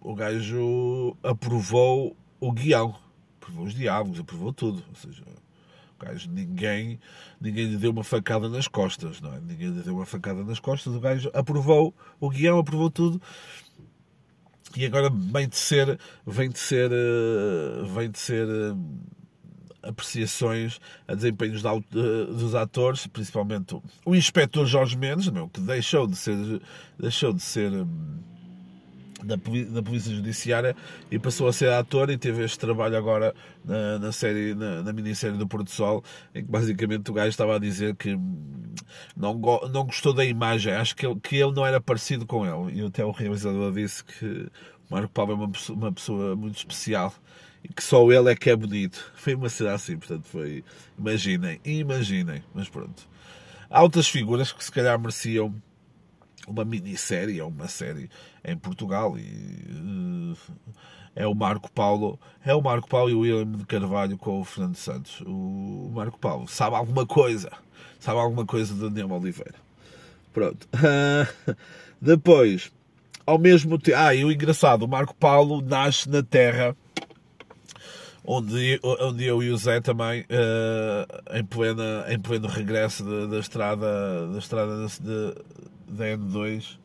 o 0.00 0.14
gajo 0.14 1.16
aprovou 1.22 2.16
o 2.40 2.50
guião, 2.50 2.96
aprovou 3.40 3.66
os 3.66 3.74
diálogos, 3.74 4.18
aprovou 4.18 4.52
tudo. 4.52 4.82
Ou 4.88 4.94
seja, 4.96 5.22
o 5.22 6.04
gajo, 6.04 6.28
ninguém, 6.30 6.98
ninguém 7.40 7.66
lhe 7.66 7.76
deu 7.76 7.92
uma 7.92 8.02
facada 8.02 8.48
nas 8.48 8.66
costas, 8.66 9.20
não 9.20 9.32
é? 9.34 9.40
Ninguém 9.40 9.68
lhe 9.68 9.82
deu 9.82 9.94
uma 9.94 10.06
facada 10.06 10.42
nas 10.42 10.58
costas. 10.58 10.92
O 10.94 11.00
gajo 11.00 11.30
aprovou 11.32 11.94
o 12.18 12.28
guião, 12.28 12.58
aprovou 12.58 12.90
tudo. 12.90 13.22
E 14.74 14.86
agora 14.86 15.10
vem 15.10 15.48
de 15.48 15.56
ser, 15.56 15.98
vem 16.26 16.48
de 16.48 16.58
ser, 16.58 16.90
eh, 16.90 17.84
vem 17.94 18.10
de 18.10 18.18
ser 18.18 18.48
eh, 18.48 18.74
apreciações 19.82 20.80
a 21.06 21.14
desempenhos 21.14 21.62
dos 21.90 22.54
atores, 22.54 23.06
principalmente 23.06 23.76
o 24.04 24.14
inspetor 24.14 24.66
Jorge 24.66 24.96
Mendes, 24.96 25.28
meu, 25.28 25.48
que 25.48 25.60
deixou 25.60 26.06
de 26.06 26.16
ser, 26.16 26.36
deixou 26.98 27.32
de 27.32 27.42
ser 27.42 27.72
hum, 27.72 28.18
da, 29.24 29.36
da 29.36 29.82
Polícia 29.82 30.14
Judiciária 30.14 30.76
e 31.10 31.18
passou 31.18 31.48
a 31.48 31.52
ser 31.52 31.70
ator 31.70 32.10
e 32.10 32.18
teve 32.18 32.44
este 32.44 32.58
trabalho 32.58 32.96
agora 32.96 33.34
na, 33.64 33.98
na 33.98 34.12
série, 34.12 34.54
na, 34.54 34.82
na 34.82 34.92
minissérie 34.92 35.36
do 35.36 35.46
Porto 35.46 35.70
Sol, 35.70 36.04
em 36.34 36.44
que 36.44 36.50
basicamente 36.50 37.10
o 37.10 37.14
gajo 37.14 37.28
estava 37.28 37.56
a 37.56 37.58
dizer 37.58 37.96
que 37.96 38.14
hum, 38.14 38.74
não, 39.16 39.34
não 39.72 39.84
gostou 39.84 40.12
da 40.12 40.24
imagem, 40.24 40.72
acho 40.74 40.94
que 40.96 41.06
ele, 41.06 41.18
que 41.20 41.36
ele 41.36 41.52
não 41.52 41.66
era 41.66 41.80
parecido 41.80 42.26
com 42.26 42.46
ele. 42.46 42.80
E 42.80 42.86
até 42.86 43.04
o 43.04 43.10
realizador 43.10 43.72
disse 43.72 44.04
que 44.04 44.24
o 44.24 44.94
Marco 44.94 45.12
Paulo 45.12 45.32
é 45.32 45.34
uma 45.34 45.50
pessoa, 45.50 45.78
uma 45.78 45.92
pessoa 45.92 46.36
muito 46.36 46.56
especial 46.56 47.12
que 47.68 47.82
só 47.82 48.10
ele 48.10 48.30
é 48.30 48.36
que 48.36 48.50
é 48.50 48.56
bonito. 48.56 49.12
Foi 49.14 49.34
uma 49.34 49.48
cena 49.48 49.74
assim, 49.74 49.96
portanto 49.96 50.26
foi. 50.26 50.64
Imaginem, 50.98 51.60
imaginem, 51.64 52.42
mas 52.54 52.68
pronto. 52.68 53.08
Há 53.70 53.82
outras 53.82 54.08
figuras 54.08 54.52
que 54.52 54.64
se 54.64 54.70
calhar 54.70 54.98
mereciam 54.98 55.54
uma 56.46 56.64
minissérie 56.64 57.40
ou 57.40 57.48
uma 57.48 57.68
série 57.68 58.10
em 58.44 58.56
Portugal 58.56 59.16
e 59.18 59.22
uh, 59.70 60.36
é 61.14 61.26
o 61.26 61.34
Marco 61.34 61.70
Paulo, 61.70 62.18
é 62.44 62.54
o 62.54 62.60
Marco 62.60 62.88
Paulo 62.88 63.10
e 63.10 63.14
o 63.14 63.20
William 63.20 63.52
de 63.52 63.64
Carvalho 63.64 64.18
com 64.18 64.40
o 64.40 64.44
Fernando 64.44 64.76
Santos. 64.76 65.20
O 65.24 65.90
Marco 65.94 66.18
Paulo 66.18 66.48
sabe 66.48 66.76
alguma 66.76 67.06
coisa, 67.06 67.50
sabe 68.00 68.18
alguma 68.18 68.44
coisa 68.44 68.74
de 68.74 68.80
Daniel 68.80 69.12
Oliveira. 69.12 69.54
Pronto. 70.32 70.66
depois, 72.00 72.72
ao 73.26 73.38
mesmo 73.38 73.78
tempo, 73.78 73.98
ah, 73.98 74.14
e 74.14 74.24
o 74.24 74.32
engraçado, 74.32 74.82
o 74.82 74.88
Marco 74.88 75.14
Paulo 75.14 75.60
nasce 75.62 76.08
na 76.08 76.22
terra 76.22 76.76
onde, 78.24 78.80
onde 78.82 79.24
eu 79.24 79.42
e 79.42 79.50
o 79.50 79.56
Zé 79.56 79.80
também, 79.80 80.22
uh, 80.22 81.36
em, 81.36 81.44
plena, 81.44 82.04
em 82.08 82.18
pleno 82.18 82.46
regresso 82.46 83.04
da, 83.04 83.26
da 83.26 83.38
estrada, 83.38 84.28
da 84.28 84.38
estrada 84.38 84.86
de, 84.86 85.34
da 85.88 86.04
N2, 86.16 86.78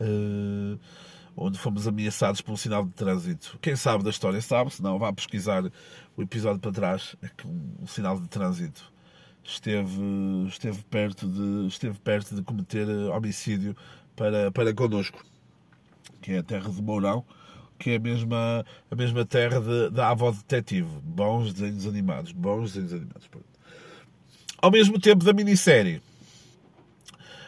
uh, 0.00 0.78
onde 1.36 1.58
fomos 1.58 1.86
ameaçados 1.86 2.40
por 2.40 2.52
um 2.52 2.56
sinal 2.56 2.84
de 2.84 2.92
trânsito. 2.92 3.58
Quem 3.60 3.76
sabe 3.76 4.04
da 4.04 4.10
história 4.10 4.40
sabe, 4.40 4.72
se 4.72 4.82
não, 4.82 4.98
vá 4.98 5.12
pesquisar 5.12 5.64
o 6.16 6.22
episódio 6.22 6.60
para 6.60 6.72
trás, 6.72 7.16
é 7.22 7.28
que 7.28 7.46
um, 7.46 7.74
um 7.82 7.86
sinal 7.86 8.20
de 8.20 8.28
trânsito 8.28 8.92
esteve, 9.42 10.00
esteve, 10.46 10.82
perto 10.84 11.26
de, 11.26 11.66
esteve 11.66 11.98
perto 11.98 12.34
de 12.34 12.42
cometer 12.42 12.86
homicídio 13.10 13.76
para, 14.14 14.50
para 14.50 14.74
connosco, 14.74 15.24
que 16.20 16.32
é 16.32 16.38
a 16.38 16.42
terra 16.42 16.70
de 16.70 16.82
Mourão 16.82 17.24
que 17.78 17.90
é 17.90 17.96
a 17.96 18.00
mesma, 18.00 18.64
a 18.90 18.94
mesma 18.94 19.24
terra 19.24 19.60
da 19.90 20.10
avó 20.10 20.30
detetive. 20.30 20.88
Bons 21.02 21.52
desenhos 21.52 21.86
animados. 21.86 22.32
Bons 22.32 22.72
desenhos 22.72 22.92
animados. 22.92 23.28
Ao 24.60 24.70
mesmo 24.70 24.98
tempo 24.98 25.24
da 25.24 25.32
minissérie, 25.32 26.02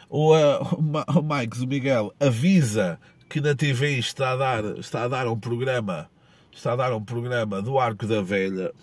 o, 0.09 0.33
uh, 0.33 1.19
o 1.19 1.21
Mike, 1.21 1.61
o 1.61 1.67
Miguel, 1.67 2.13
avisa 2.19 2.99
que 3.29 3.41
na 3.41 3.53
TV 3.55 3.97
está 3.97 4.31
a 4.31 4.35
dar, 4.35 4.65
está 4.77 5.03
a 5.03 5.07
dar 5.07 5.27
um 5.27 5.39
programa 5.39 6.09
está 6.53 6.73
a 6.73 6.75
dar 6.75 6.93
um 6.93 7.03
programa 7.03 7.61
do 7.61 7.79
Arco 7.79 8.05
da 8.05 8.21
Velha 8.21 8.73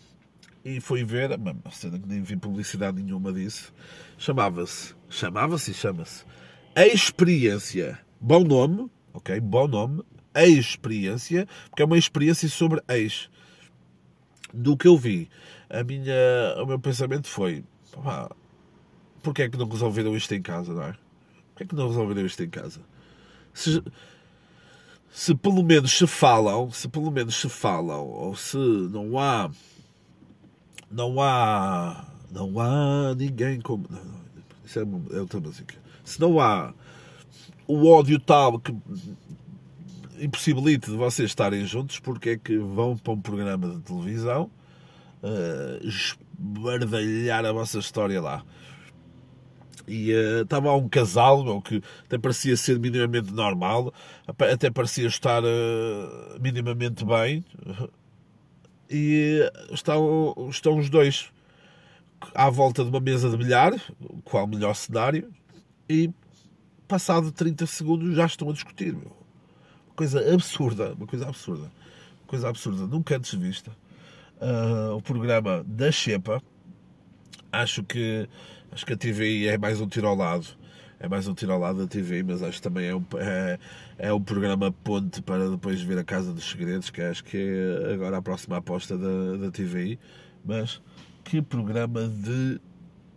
e 0.64 0.80
foi 0.80 1.04
ver, 1.04 1.38
uma 1.38 1.54
cena 1.70 1.98
que 1.98 2.08
nem 2.08 2.22
vi 2.22 2.36
publicidade 2.36 3.02
nenhuma 3.02 3.32
disso, 3.32 3.72
chamava-se, 4.16 4.94
chamava-se 5.08 5.70
e 5.70 5.74
chama-se 5.74 6.24
A 6.74 6.86
Experiência. 6.86 7.98
Bom 8.20 8.42
nome, 8.42 8.90
ok? 9.12 9.38
Bom 9.40 9.68
nome 9.68 10.02
experiência, 10.46 11.48
porque 11.68 11.82
é 11.82 11.84
uma 11.84 11.98
experiência 11.98 12.48
sobre 12.48 12.82
ex. 12.88 13.28
Do 14.52 14.76
que 14.76 14.88
eu 14.88 14.96
vi, 14.96 15.28
a 15.68 15.84
minha, 15.84 16.14
o 16.62 16.66
meu 16.66 16.78
pensamento 16.78 17.28
foi: 17.28 17.64
pá, 18.02 18.30
porquê 19.22 19.42
é 19.42 19.48
que 19.48 19.58
não 19.58 19.68
resolveram 19.68 20.16
isto 20.16 20.34
em 20.34 20.42
casa, 20.42 20.72
não 20.72 20.82
é? 20.82 20.92
Porquê 21.50 21.64
é 21.64 21.66
que 21.66 21.74
não 21.74 21.88
resolveram 21.88 22.24
isto 22.24 22.42
em 22.42 22.48
casa? 22.48 22.80
Se, 23.52 23.82
se 25.10 25.34
pelo 25.34 25.62
menos 25.62 25.92
se 25.92 26.06
falam, 26.06 26.70
se 26.70 26.88
pelo 26.88 27.10
menos 27.10 27.36
se 27.36 27.48
falam, 27.48 28.06
ou 28.06 28.34
se 28.36 28.56
não 28.56 29.18
há, 29.18 29.50
não 30.90 31.20
há, 31.20 32.06
não 32.30 32.58
há 32.60 33.14
ninguém 33.14 33.60
como. 33.60 33.86
Isso 34.64 34.78
é, 34.78 34.82
é 34.82 35.20
outra 35.20 35.40
música. 35.40 35.74
Se 36.04 36.20
não 36.20 36.40
há 36.40 36.72
o 37.66 37.86
ódio 37.86 38.18
tal 38.18 38.58
que 38.58 38.74
impossibilite 40.20 40.90
de 40.90 40.96
vocês 40.96 41.30
estarem 41.30 41.64
juntos, 41.66 41.98
porque 41.98 42.30
é 42.30 42.36
que 42.36 42.58
vão 42.58 42.96
para 42.96 43.12
um 43.12 43.20
programa 43.20 43.68
de 43.68 43.80
televisão 43.80 44.50
uh, 45.22 45.86
esbardalhar 45.86 47.44
a 47.44 47.52
vossa 47.52 47.78
história 47.78 48.20
lá. 48.20 48.44
E 49.86 50.10
estava 50.42 50.68
lá 50.68 50.76
um 50.76 50.88
casal 50.88 51.42
meu, 51.42 51.62
que 51.62 51.82
até 52.04 52.18
parecia 52.18 52.56
ser 52.56 52.78
minimamente 52.78 53.32
normal, 53.32 53.92
até 54.26 54.70
parecia 54.70 55.06
estar 55.06 55.42
uh, 55.42 56.40
minimamente 56.40 57.06
bem, 57.06 57.42
e 58.90 59.50
estão, 59.70 60.34
estão 60.50 60.78
os 60.78 60.90
dois 60.90 61.30
à 62.34 62.50
volta 62.50 62.82
de 62.84 62.90
uma 62.90 63.00
mesa 63.00 63.30
de 63.30 63.36
bilhar, 63.36 63.72
qual 64.24 64.44
o 64.44 64.48
melhor 64.48 64.74
cenário, 64.74 65.30
e 65.88 66.10
passado 66.86 67.32
30 67.32 67.64
segundos 67.66 68.14
já 68.14 68.26
estão 68.26 68.50
a 68.50 68.52
discutir. 68.52 68.94
Meu 68.94 69.17
coisa 69.98 70.32
absurda, 70.32 70.94
uma 70.94 71.08
coisa 71.08 71.26
absurda, 71.26 71.64
uma 71.64 72.28
coisa 72.28 72.48
absurda, 72.48 72.86
nunca 72.86 73.16
antes 73.16 73.34
vista. 73.34 73.72
Uh, 74.40 74.94
o 74.94 75.02
programa 75.02 75.64
da 75.66 75.90
Xepa, 75.90 76.40
acho 77.50 77.82
que 77.82 78.28
acho 78.70 78.86
que 78.86 78.92
a 78.92 78.96
TVI 78.96 79.48
é 79.48 79.58
mais 79.58 79.80
um 79.80 79.88
tiro 79.88 80.06
ao 80.06 80.14
lado, 80.14 80.46
é 81.00 81.08
mais 81.08 81.26
um 81.26 81.34
tiro 81.34 81.52
ao 81.52 81.58
lado 81.58 81.80
da 81.80 81.88
TV, 81.88 82.22
mas 82.22 82.44
acho 82.44 82.58
que 82.58 82.62
também 82.62 82.86
é 82.86 82.94
um, 82.94 83.04
é, 83.16 83.58
é 83.98 84.12
um 84.12 84.22
programa 84.22 84.70
ponte 84.70 85.20
para 85.20 85.50
depois 85.50 85.82
ver 85.82 85.98
a 85.98 86.04
Casa 86.04 86.32
dos 86.32 86.48
Segredos, 86.48 86.90
que 86.90 87.02
acho 87.02 87.24
que 87.24 87.36
é 87.36 87.94
agora 87.94 88.18
a 88.18 88.22
próxima 88.22 88.58
aposta 88.58 88.96
da, 88.96 89.36
da 89.36 89.50
TVI. 89.50 89.98
Mas 90.44 90.80
que 91.24 91.42
programa 91.42 92.06
de, 92.06 92.60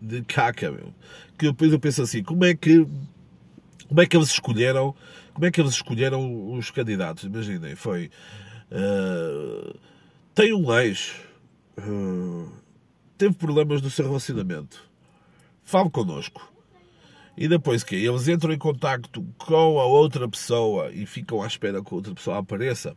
de 0.02 0.24
caca, 0.24 0.72
meu. 0.72 0.92
Que 1.38 1.46
depois 1.46 1.72
eu 1.72 1.80
penso 1.80 2.02
assim, 2.02 2.24
como 2.24 2.44
é 2.44 2.56
que 2.56 2.88
como 3.92 4.02
é 4.02 4.06
que 4.06 4.16
eles 4.16 4.30
escolheram 4.30 4.96
como 5.34 5.46
é 5.46 5.52
que 5.52 5.62
eles 5.62 5.74
escolheram 5.74 6.54
os 6.54 6.70
candidatos? 6.72 7.24
Imaginem, 7.24 7.76
foi. 7.76 8.10
Uh, 8.72 9.78
tem 10.36 10.54
um 10.54 10.74
ex. 10.80 11.16
Uh, 11.78 12.52
teve 13.18 13.36
problemas 13.36 13.82
no 13.82 13.90
seu 13.90 14.06
relacionamento. 14.06 14.90
Fale 15.64 15.90
connosco. 15.90 16.52
E 17.38 17.48
depois 17.48 17.84
que 17.84 17.96
eles 17.96 18.28
entram 18.28 18.54
em 18.54 18.58
contacto 18.58 19.26
com 19.38 19.80
a 19.80 19.86
outra 19.86 20.28
pessoa 20.28 20.92
e 20.92 21.06
ficam 21.06 21.42
à 21.42 21.48
espera 21.48 21.82
que 21.82 21.94
a 21.94 21.96
outra 21.96 22.14
pessoa 22.14 22.40
apareça. 22.40 22.94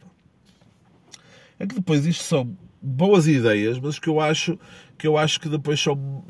É 1.59 1.67
que 1.67 1.77
depois 1.77 2.05
isto 2.05 2.25
são 2.25 2.57
boas 2.83 3.29
ideias, 3.29 3.79
mas 3.79 3.99
que 3.99 4.09
eu 4.09 4.21
acho 4.21 4.59
que 4.99 5.07
eu 5.07 5.17
acho 5.17 5.41
que 5.41 5.49
depois 5.49 5.81
são 5.81 6.25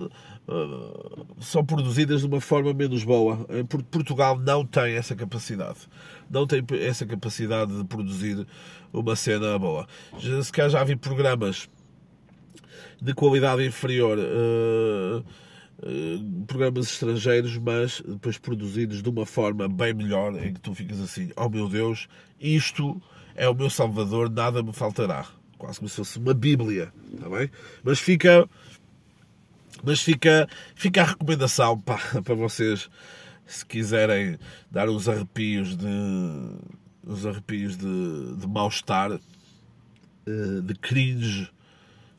são 1.41 1.65
produzidas 1.65 2.21
de 2.21 2.27
uma 2.27 2.41
forma 2.41 2.73
menos 2.75 3.03
boa. 3.05 3.47
Eh, 3.49 3.65
Portugal 3.91 4.39
não 4.39 4.65
tem 4.65 4.95
essa 4.95 5.15
capacidade. 5.15 5.81
Não 6.31 6.47
tem 6.47 6.63
essa 6.81 7.07
capacidade 7.07 7.77
de 7.77 7.85
produzir 7.85 8.47
uma 8.93 9.17
cena 9.17 9.59
boa. 9.59 9.87
Se 10.43 10.53
calhar 10.53 10.71
já 10.71 10.85
vi 10.85 10.97
programas 10.97 11.69
de 13.01 13.15
qualidade 13.15 13.67
inferior, 13.67 14.19
uh, 14.19 15.19
uh, 15.19 16.45
programas 16.47 16.87
estrangeiros, 16.87 17.59
mas 17.59 18.03
depois 18.07 18.39
produzidos 18.39 19.03
de 19.03 19.09
uma 19.09 19.27
forma 19.27 19.69
bem 19.69 19.93
melhor, 19.95 20.35
em 20.43 20.55
que 20.55 20.61
tu 20.61 20.75
ficas 20.75 21.01
assim: 21.01 21.31
oh 21.37 21.49
meu 21.49 21.69
Deus, 21.69 22.09
isto 22.41 23.01
é 23.35 23.49
o 23.49 23.55
meu 23.55 23.69
salvador, 23.69 24.31
nada 24.31 24.63
me 24.63 24.73
faltará 24.73 25.27
quase 25.65 25.79
como 25.79 25.89
se 25.89 25.97
fosse 25.97 26.19
uma 26.19 26.35
Bíblia, 26.35 26.93
está 27.15 27.29
bem? 27.29 27.51
Mas 27.83 27.99
fica, 27.99 28.49
mas 29.83 30.01
fica, 30.01 30.49
fica 30.75 31.03
a 31.03 31.07
recomendação 31.07 31.79
para, 31.79 31.99
para 32.23 32.35
vocês, 32.35 32.89
se 33.47 33.65
quiserem 33.65 34.39
dar 34.71 34.89
uns 34.89 35.09
arrepios 35.09 35.77
de, 35.77 35.87
uns 37.07 37.27
arrepios 37.27 37.77
de, 37.77 38.37
de 38.37 38.47
mal-estar, 38.47 39.13
eh, 39.13 40.61
de 40.63 40.75
cringe, 40.75 41.51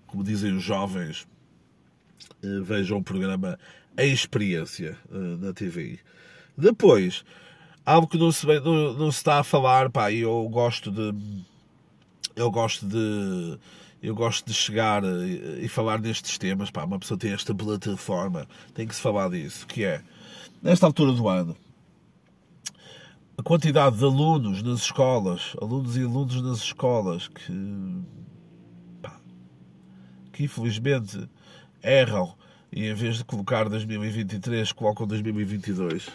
como 0.08 0.24
dizem 0.24 0.56
os 0.56 0.64
jovens, 0.64 1.28
eh, 2.44 2.60
vejam 2.62 3.00
o 3.00 3.04
programa 3.04 3.58
A 3.98 4.04
Experiência 4.04 4.98
eh, 5.12 5.18
na 5.40 5.54
TV. 5.54 6.00
Depois, 6.58 7.26
algo 7.86 8.08
que 8.08 8.18
não 8.18 8.32
se, 8.32 8.46
não, 8.46 8.94
não 8.94 9.12
se 9.12 9.18
está 9.18 9.40
a 9.40 9.44
falar, 9.44 9.90
pá, 9.90 10.12
eu 10.12 10.48
gosto 10.50 10.92
de 10.92 11.14
eu 12.36 12.52
gosto 12.52 12.86
de 12.86 13.58
eu 14.02 14.16
gosto 14.16 14.46
de 14.46 14.54
chegar 14.54 15.04
e, 15.04 15.68
falar 15.68 16.00
destes 16.00 16.38
temas. 16.38 16.70
Pá, 16.70 16.84
uma 16.84 17.00
pessoa 17.00 17.18
tem 17.18 17.32
esta 17.32 17.54
plataforma, 17.54 18.48
tem 18.74 18.88
que 18.88 18.96
se 18.96 19.02
falar 19.02 19.30
disso, 19.30 19.66
que 19.68 19.84
é 19.84 20.02
nesta 20.62 20.86
altura 20.86 21.12
do 21.12 21.28
ano 21.28 21.56
a 23.38 23.44
quantidade 23.44 23.98
de 23.98 24.04
alunos 24.04 24.64
nas 24.64 24.82
escolas, 24.82 25.54
alunos 25.62 25.98
e 25.98 26.04
alunos 26.04 26.42
nas 26.42 26.60
escolas 26.60 27.28
que, 27.28 27.52
pá, 29.02 29.20
que 30.32 30.44
infelizmente 30.46 31.28
erram 31.84 32.34
e 32.72 32.86
em 32.86 32.94
vez 32.94 33.18
de 33.18 33.26
colocar 33.26 33.68
2023 33.68 34.72
colocam 34.72 35.06
2022. 35.06 36.10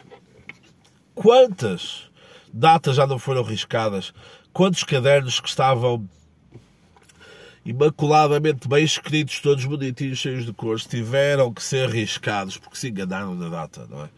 Quantas 1.14 2.10
datas 2.52 2.96
já 2.96 3.06
não 3.06 3.18
foram 3.18 3.42
riscadas? 3.42 4.14
quantos 4.52 4.84
cadernos 4.84 5.40
que 5.40 5.48
estavam 5.48 6.08
imaculadamente 7.64 8.68
bem 8.68 8.84
escritos, 8.84 9.40
todos 9.40 9.64
bonitinhos, 9.64 10.18
cheios 10.18 10.44
de 10.46 10.52
cores, 10.52 10.86
tiveram 10.86 11.52
que 11.52 11.62
ser 11.62 11.88
riscados 11.88 12.56
porque 12.56 12.76
se 12.76 12.88
enganaram 12.88 13.34
na 13.34 13.48
data, 13.48 13.86
não 13.88 14.04
é? 14.04 14.08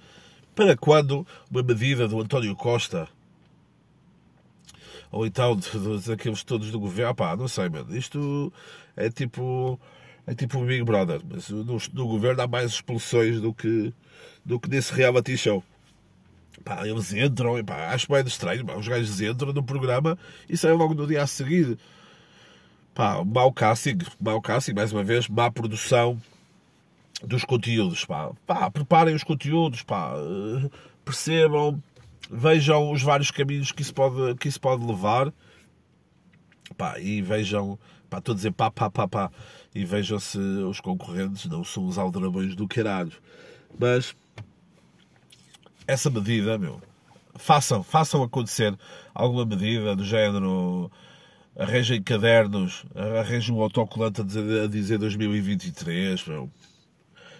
Para 0.54 0.76
quando 0.76 1.26
uma 1.50 1.62
medida 1.62 2.06
do 2.06 2.20
António 2.20 2.54
Costa 2.54 3.08
ou 5.10 5.26
então 5.26 5.58
daqueles 6.06 6.42
todos 6.42 6.70
do 6.70 6.80
governo, 6.80 7.14
pá, 7.14 7.36
não 7.36 7.46
sei, 7.46 7.68
mano, 7.68 7.94
isto 7.94 8.50
é 8.96 9.10
tipo 9.10 9.78
é 10.26 10.34
tipo 10.34 10.58
o 10.58 10.64
Big 10.64 10.84
Brother, 10.84 11.20
mas 11.28 11.48
no, 11.50 11.78
no 11.92 12.06
governo 12.06 12.42
há 12.42 12.46
mais 12.46 12.70
expulsões 12.72 13.40
do 13.40 13.52
que, 13.52 13.92
do 14.44 14.58
que 14.58 14.70
nesse 14.70 14.94
reality 14.94 15.36
show. 15.36 15.64
Pá, 16.64 16.86
eles 16.86 17.12
entram, 17.12 17.58
e, 17.58 17.62
pá, 17.62 17.92
acho 17.92 18.06
bem 18.08 18.24
estranho, 18.24 18.64
pá, 18.64 18.76
os 18.76 18.86
gajos 18.86 19.20
entram 19.20 19.52
no 19.52 19.64
programa 19.64 20.16
e 20.48 20.56
saem 20.56 20.76
logo 20.76 20.94
no 20.94 21.06
dia 21.06 21.22
a 21.22 21.26
seguir. 21.26 21.76
Pá, 22.94 23.24
mau 23.24 23.52
casting, 23.52 23.98
mau 24.20 24.40
casting, 24.40 24.74
mais 24.74 24.92
uma 24.92 25.02
vez, 25.02 25.28
má 25.28 25.50
produção 25.50 26.20
dos 27.22 27.44
conteúdos, 27.44 28.04
pá. 28.04 28.32
pá 28.46 28.70
preparem 28.70 29.14
os 29.14 29.24
conteúdos, 29.24 29.82
pá, 29.82 30.12
percebam, 31.04 31.82
vejam 32.30 32.92
os 32.92 33.02
vários 33.02 33.30
caminhos 33.30 33.72
que 33.72 33.82
isso 33.82 33.94
pode, 33.94 34.34
que 34.36 34.48
isso 34.48 34.60
pode 34.60 34.84
levar, 34.84 35.32
pá, 36.76 36.98
e 36.98 37.22
vejam 37.22 37.78
Pá, 38.12 38.18
estou 38.18 38.34
a 38.34 38.36
dizer 38.36 38.52
pá, 38.52 38.70
pá, 38.70 38.90
pá, 38.90 39.08
pá. 39.08 39.30
E 39.74 39.86
vejam 39.86 40.18
se 40.20 40.36
os 40.38 40.80
concorrentes 40.80 41.46
não 41.46 41.64
são 41.64 41.86
os 41.86 41.96
aldrabões 41.96 42.54
do 42.54 42.68
caralho. 42.68 43.12
Mas 43.78 44.14
essa 45.86 46.10
medida, 46.10 46.58
meu, 46.58 46.78
façam, 47.36 47.82
façam 47.82 48.22
acontecer 48.22 48.78
alguma 49.14 49.46
medida 49.46 49.96
do 49.96 50.04
género 50.04 50.92
arranjem 51.56 52.02
cadernos, 52.02 52.84
arranjem 52.94 53.54
um 53.54 53.60
autocolante 53.60 54.20
a 54.20 54.24
dizer, 54.24 54.64
a 54.64 54.66
dizer 54.66 54.98
2023, 54.98 56.26
meu. 56.26 56.50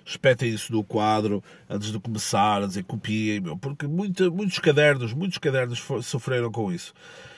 Espetem 0.05 0.53
isso 0.53 0.73
no 0.73 0.83
quadro 0.83 1.43
antes 1.71 1.93
de 1.93 1.99
começar, 2.01 2.63
a 2.63 2.67
dizer 2.67 2.83
copiem, 2.85 3.41
meu, 3.41 3.57
porque 3.57 3.87
muita, 3.87 4.29
muitos 4.31 4.59
cadernos, 4.59 5.13
muitos 5.13 5.39
cadernos 5.39 5.81
sofreram 6.03 6.51
com 6.51 6.73
isso. 6.73 6.93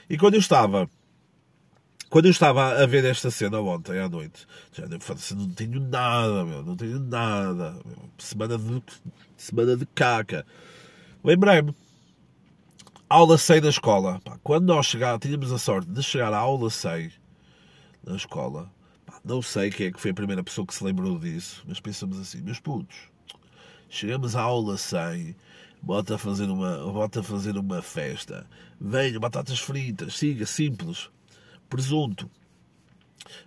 E 0.09 0.17
quando 0.17 0.35
eu 0.35 0.41
estava 0.41 0.89
quando 2.15 2.27
eu 2.27 2.31
estava 2.31 2.81
a 2.81 2.87
ver 2.87 3.05
esta 3.05 3.29
cena 3.29 3.59
ontem 3.59 3.99
à 3.99 4.09
noite, 4.09 4.47
já 4.73 4.87
não 5.35 5.51
tenho 5.51 5.81
nada, 5.81 6.45
meu, 6.45 6.63
não 6.63 6.77
tenho 6.77 7.01
nada. 7.01 7.73
Meu, 7.85 8.09
semana, 8.19 8.57
de, 8.57 8.83
semana 9.37 9.77
de 9.77 9.85
caca. 9.85 10.47
Lembrei-me, 11.25 11.75
aula 13.15 13.39
6 13.39 13.63
da 13.63 13.69
escola. 13.69 14.21
Pá, 14.25 14.39
quando 14.43 14.67
nós 14.67 14.87
chegar, 14.87 15.19
tínhamos 15.19 15.53
a 15.53 15.59
sorte 15.59 15.89
de 15.89 16.03
chegar 16.03 16.33
à 16.33 16.39
aula 16.39 16.69
6 16.69 17.13
na 18.05 18.17
escola. 18.17 18.71
Pá, 19.07 19.21
não 19.25 19.41
sei 19.41 19.71
quem 19.71 19.87
é 19.87 19.93
que 19.93 20.01
foi 20.01 20.11
a 20.11 20.15
primeira 20.15 20.43
pessoa 20.43 20.67
que 20.67 20.75
se 20.75 20.83
lembrou 20.83 21.19
disso, 21.19 21.63
mas 21.67 21.79
pensamos 21.79 22.19
assim, 22.19 22.41
meus 22.41 22.59
putos, 22.59 22.97
chegamos 23.89 24.35
à 24.35 24.43
aula 24.43 24.77
100, 24.77 25.37
bota 25.81 26.17
a 26.17 26.19
fazer 26.19 26.51
uma, 26.51 26.79
bota 26.93 27.21
a 27.21 27.23
fazer 27.23 27.57
uma 27.57 27.81
festa, 27.83 28.47
venha, 28.81 29.21
batatas 29.21 29.61
fritas, 29.61 30.17
siga, 30.17 30.45
simples 30.45 31.09
presunto, 31.69 32.31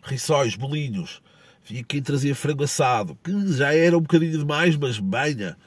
rissóis, 0.03 0.56
bolinhos. 0.56 1.21
E 1.69 1.84
quem 1.84 2.01
trazia 2.01 2.34
frango 2.34 2.63
assado, 2.63 3.17
que 3.23 3.53
já 3.53 3.73
era 3.73 3.97
um 3.97 4.01
bocadinho 4.01 4.38
demais, 4.38 4.75
mas 4.77 4.99
banha. 4.99 5.58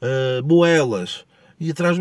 Uh, 0.00 0.46
moelas. 0.46 1.26
E 1.62 1.70
atrás, 1.70 1.96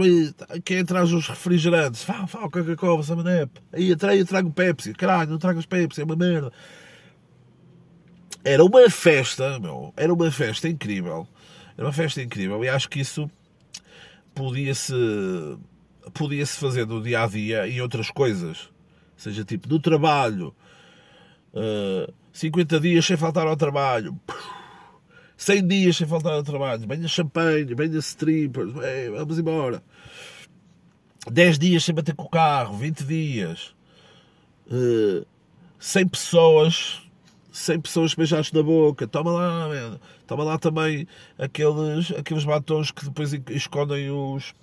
quem 0.65 0.79
atrás 0.79 1.13
os 1.13 1.27
refrigerantes? 1.27 2.03
Fala, 2.03 2.25
fala, 2.25 2.49
Coca-Cola, 2.49 3.03
Samanep. 3.03 3.51
Aí 3.71 3.91
atrás 3.91 4.19
eu 4.19 4.25
trago 4.25 4.51
Pepsi. 4.51 4.91
Caralho, 4.93 5.29
não 5.29 5.37
tragas 5.37 5.67
Pepsi, 5.67 6.01
é 6.01 6.03
uma 6.03 6.15
merda. 6.15 6.51
Era 8.43 8.65
uma 8.65 8.89
festa, 8.89 9.59
meu. 9.59 9.93
Era 9.95 10.11
uma 10.11 10.31
festa 10.31 10.67
incrível. 10.67 11.27
Era 11.77 11.85
uma 11.85 11.93
festa 11.93 12.23
incrível. 12.23 12.63
E 12.63 12.69
acho 12.69 12.89
que 12.89 13.01
isso 13.01 13.29
podia-se 14.33 14.95
podia-se 16.11 16.57
fazer 16.57 16.87
no 16.87 16.99
dia 16.99 17.21
a 17.21 17.27
dia 17.27 17.67
e 17.67 17.79
outras 17.79 18.09
coisas 18.09 18.71
seja, 19.15 19.45
tipo, 19.45 19.69
no 19.69 19.79
trabalho, 19.79 20.55
uh, 21.53 22.09
eh, 22.09 22.13
50 22.33 22.79
dias 22.79 23.05
sem 23.05 23.15
faltar 23.15 23.45
ao 23.45 23.55
trabalho, 23.55 24.19
100 25.41 25.67
dias 25.67 25.97
sem 25.97 26.05
faltar 26.05 26.33
ao 26.33 26.43
trabalho, 26.43 26.87
venha 26.87 27.07
champanhe, 27.07 27.73
venha 27.73 27.97
strippers, 27.97 28.73
vamos 29.11 29.39
embora. 29.39 29.81
10 31.31 31.57
dias 31.57 31.83
sem 31.83 31.95
bater 31.95 32.13
com 32.13 32.25
o 32.25 32.29
carro, 32.29 32.77
20 32.77 33.03
dias, 33.03 33.73
uh, 34.67 35.25
100 35.79 36.07
pessoas, 36.09 37.01
100 37.51 37.81
pessoas 37.81 38.13
beijadas 38.13 38.51
na 38.51 38.61
boca, 38.61 39.07
toma 39.07 39.31
lá, 39.31 39.99
toma 40.27 40.43
lá 40.43 40.59
também 40.59 41.07
aqueles, 41.39 42.11
aqueles 42.11 42.45
batons 42.45 42.91
que 42.91 43.03
depois 43.05 43.33
escondem 43.49 44.11
os. 44.11 44.53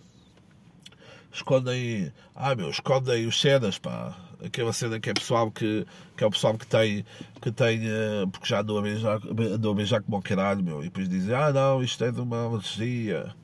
Escondem. 1.38 2.12
Ai 2.34 2.54
meu, 2.54 2.70
escondem 2.70 3.26
os 3.26 3.40
cenas, 3.40 3.78
pá 3.78 4.16
aquela 4.44 4.72
cena 4.72 5.00
que 5.00 5.10
é 5.10 5.14
pessoal 5.14 5.50
que, 5.50 5.86
que 6.16 6.22
é 6.22 6.26
o 6.26 6.30
pessoal 6.30 6.56
que 6.56 6.66
tem, 6.66 7.04
que 7.40 7.50
tem 7.50 7.80
eh, 7.84 8.24
porque 8.30 8.46
já 8.46 8.60
andou 8.60 8.78
a 8.78 8.82
beijar, 8.82 9.20
andou 9.26 9.76
a 9.76 10.00
como 10.00 10.18
o 10.18 10.22
caralho, 10.22 10.62
meu, 10.62 10.80
e 10.80 10.84
depois 10.84 11.08
dizem, 11.08 11.34
ah 11.34 11.52
não, 11.52 11.82
isto 11.82 12.04
é 12.04 12.12
de 12.12 12.20
uma 12.20 12.44
alergia. 12.44 13.34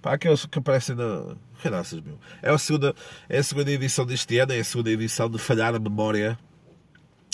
Pá, 0.00 0.14
aqueles 0.14 0.46
que 0.46 0.58
aparecem 0.58 0.94
na. 0.94 1.36
Caraças, 1.62 2.00
meu. 2.00 2.18
É 2.40 2.50
a, 2.50 2.58
segunda, 2.58 2.94
é 3.28 3.38
a 3.38 3.42
segunda 3.42 3.70
edição 3.70 4.06
deste 4.06 4.38
ano, 4.38 4.52
é 4.52 4.60
a 4.60 4.64
segunda 4.64 4.90
edição 4.90 5.28
de 5.28 5.38
falhar 5.38 5.74
a 5.74 5.78
memória 5.78 6.38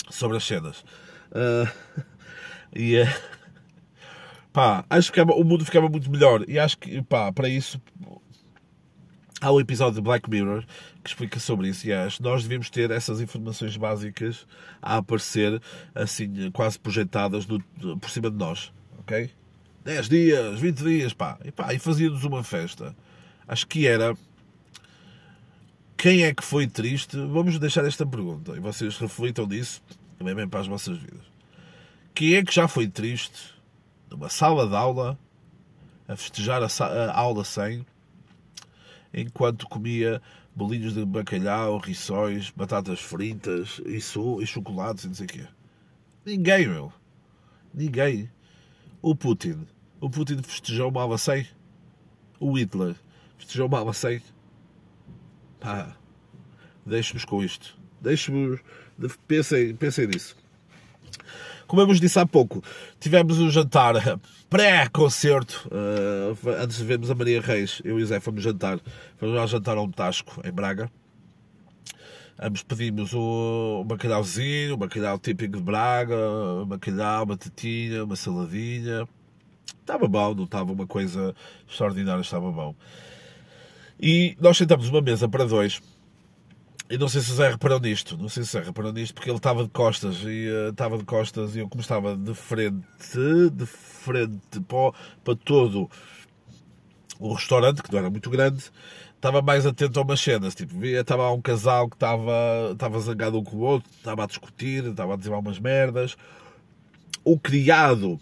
sobre 0.09 0.37
as 0.37 0.43
cenas. 0.43 0.83
Uh, 1.31 2.03
e 2.75 2.99
uh, 2.99 3.07
pá, 4.51 4.83
acho 4.89 5.13
que 5.13 5.21
o 5.21 5.43
mundo 5.43 5.63
ficava 5.63 5.87
muito 5.87 6.09
melhor. 6.09 6.43
E 6.47 6.57
acho 6.57 6.77
que, 6.79 7.03
pá, 7.03 7.31
para 7.31 7.47
isso 7.47 7.79
há 9.45 9.51
um 9.51 9.59
episódio 9.59 9.95
de 9.95 10.01
Black 10.01 10.29
Mirror 10.29 10.63
que 11.03 11.09
explica 11.09 11.39
sobre 11.39 11.69
isso 11.69 11.87
e 11.87 11.93
acho 11.93 12.21
nós 12.23 12.43
devemos 12.43 12.69
ter 12.69 12.89
essas 12.89 13.21
informações 13.21 13.77
básicas 13.77 14.47
a 14.81 14.97
aparecer 14.97 15.61
assim 15.93 16.49
quase 16.51 16.79
projetadas 16.79 17.45
no, 17.45 17.61
por 17.99 18.09
cima 18.09 18.31
de 18.31 18.37
nós, 18.37 18.73
ok? 18.99 19.29
10 19.83 20.09
dias, 20.09 20.59
20 20.59 20.83
dias, 20.83 21.13
pá, 21.13 21.37
e, 21.45 21.51
pá, 21.51 21.71
e 21.73 21.77
fazíamos 21.77 22.23
uma 22.23 22.43
festa. 22.43 22.95
Acho 23.47 23.67
que 23.67 23.85
era 23.85 24.15
quem 25.95 26.23
é 26.23 26.33
que 26.33 26.43
foi 26.43 26.65
triste? 26.65 27.15
Vamos 27.15 27.59
deixar 27.59 27.85
esta 27.85 28.05
pergunta 28.05 28.53
e 28.53 28.59
vocês 28.59 28.97
reflitam 28.97 29.45
nisso 29.45 29.81
também 30.17 30.33
bem 30.33 30.47
para 30.47 30.61
as 30.61 30.67
vossas 30.67 30.97
vidas. 30.97 31.23
Quem 32.15 32.33
é 32.33 32.43
que 32.43 32.53
já 32.53 32.67
foi 32.67 32.87
triste 32.87 33.53
numa 34.09 34.29
sala 34.29 34.67
de 34.67 34.75
aula 34.75 35.19
a 36.07 36.15
festejar 36.15 36.63
a, 36.63 36.67
a 36.85 37.19
aula 37.19 37.43
sem 37.43 37.85
enquanto 39.15 39.67
comia 39.67 40.21
bolinhos 40.53 40.93
de 40.93 41.05
bacalhau, 41.05 41.77
rissóis, 41.77 42.49
batatas 42.49 42.99
fritas 42.99 43.81
e, 43.85 44.01
so, 44.01 44.41
e 44.41 44.45
chocolates 44.45 45.05
e 45.05 45.07
não 45.07 45.15
sei 45.15 45.25
o 45.25 45.29
quê. 45.29 45.47
Ninguém, 46.25 46.67
meu. 46.67 46.91
Ninguém. 47.73 48.29
O 49.01 49.15
Putin. 49.15 49.65
O 50.01 50.09
Putin 50.09 50.41
festejou 50.43 50.89
uma 50.89 51.01
alva 51.01 51.17
sem. 51.17 51.47
O 52.39 52.51
Hitler 52.57 52.95
festejou 53.37 53.67
uma 53.67 53.79
alva 53.79 53.93
sem. 53.93 54.21
Pá. 55.59 55.95
Deixe-nos 56.85 57.23
com 57.25 57.43
isto. 57.43 57.77
Deixe-nos. 58.01 58.59
Pensem, 59.27 59.75
pensem 59.75 60.07
nisso. 60.07 60.35
Como 61.67 61.81
eu 61.81 61.87
vos 61.87 61.99
disse 61.99 62.19
há 62.19 62.25
pouco, 62.25 62.63
tivemos 62.99 63.39
um 63.39 63.49
jantar 63.49 63.95
pré-concerto, 64.49 65.67
uh, 65.71 66.49
antes 66.61 66.77
de 66.77 66.83
vermos 66.83 67.09
a 67.09 67.15
Maria 67.15 67.41
Reis, 67.41 67.81
eu 67.83 67.99
e 67.99 68.03
o 68.03 68.05
Zé 68.05 68.19
fomos 68.19 68.43
jantar, 68.43 68.79
fomos 69.17 69.35
lá 69.35 69.45
jantar 69.47 69.77
a 69.77 69.81
um 69.81 69.89
tasco 69.89 70.41
em 70.43 70.51
Braga. 70.51 70.89
Ambos 72.39 72.63
pedimos 72.63 73.13
o, 73.13 73.79
o 73.81 73.83
bacalhauzinho, 73.85 74.73
o 74.73 74.77
bacalhau 74.77 75.17
típico 75.17 75.57
de 75.57 75.63
Braga, 75.63 76.17
o 76.17 76.65
bacalhau, 76.65 77.25
batatinha, 77.25 78.03
uma 78.03 78.15
saladinha. 78.15 79.07
Estava 79.79 80.07
bom, 80.07 80.35
não 80.35 80.43
estava 80.43 80.71
uma 80.71 80.85
coisa 80.85 81.33
extraordinária, 81.67 82.21
estava 82.21 82.51
bom. 82.51 82.75
E 83.99 84.35
nós 84.39 84.57
sentamos 84.57 84.89
uma 84.89 85.01
mesa 85.01 85.29
para 85.29 85.45
dois 85.45 85.81
e 86.87 86.97
não 86.97 87.07
sei 87.07 87.21
se 87.21 87.31
o 87.31 87.35
Zé 87.35 87.49
reparou 87.49 87.79
nisto, 87.79 88.15
não 88.15 88.29
sei 88.29 88.43
se 88.43 88.49
o 88.49 88.51
Zé 88.59 88.65
reparou 88.67 88.93
nisto, 88.93 89.15
porque 89.15 89.29
ele 89.29 89.37
estava 89.37 89.63
de 89.63 89.69
costas 89.69 90.17
e 90.17 90.47
uh, 90.47 90.69
estava 90.69 90.97
de 90.97 91.03
costas 91.03 91.55
e 91.55 91.59
eu 91.59 91.67
como 91.67 91.81
estava 91.81 92.15
de 92.15 92.33
frente, 92.35 92.85
de 93.51 93.65
frente 93.65 94.59
para, 94.67 94.91
para 95.23 95.35
todo 95.35 95.89
o 97.19 97.33
restaurante, 97.33 97.81
que 97.81 97.91
não 97.91 97.99
era 97.99 98.09
muito 98.09 98.29
grande, 98.29 98.71
estava 99.15 99.41
mais 99.41 99.65
atento 99.65 99.99
a 99.99 100.03
umas 100.03 100.19
cenas, 100.19 100.53
tipo, 100.53 100.77
via, 100.77 101.01
estava 101.01 101.31
um 101.31 101.41
casal 101.41 101.89
que 101.89 101.95
estava, 101.95 102.69
estava 102.73 102.99
zangado 102.99 103.39
um 103.39 103.43
com 103.43 103.57
o 103.57 103.61
outro, 103.61 103.89
estava 103.91 104.23
a 104.23 104.27
discutir, 104.27 104.85
estava 104.85 105.15
a 105.15 105.17
dizer 105.17 105.33
algumas 105.33 105.57
merdas. 105.57 106.15
O 107.23 107.39
criado, 107.39 108.19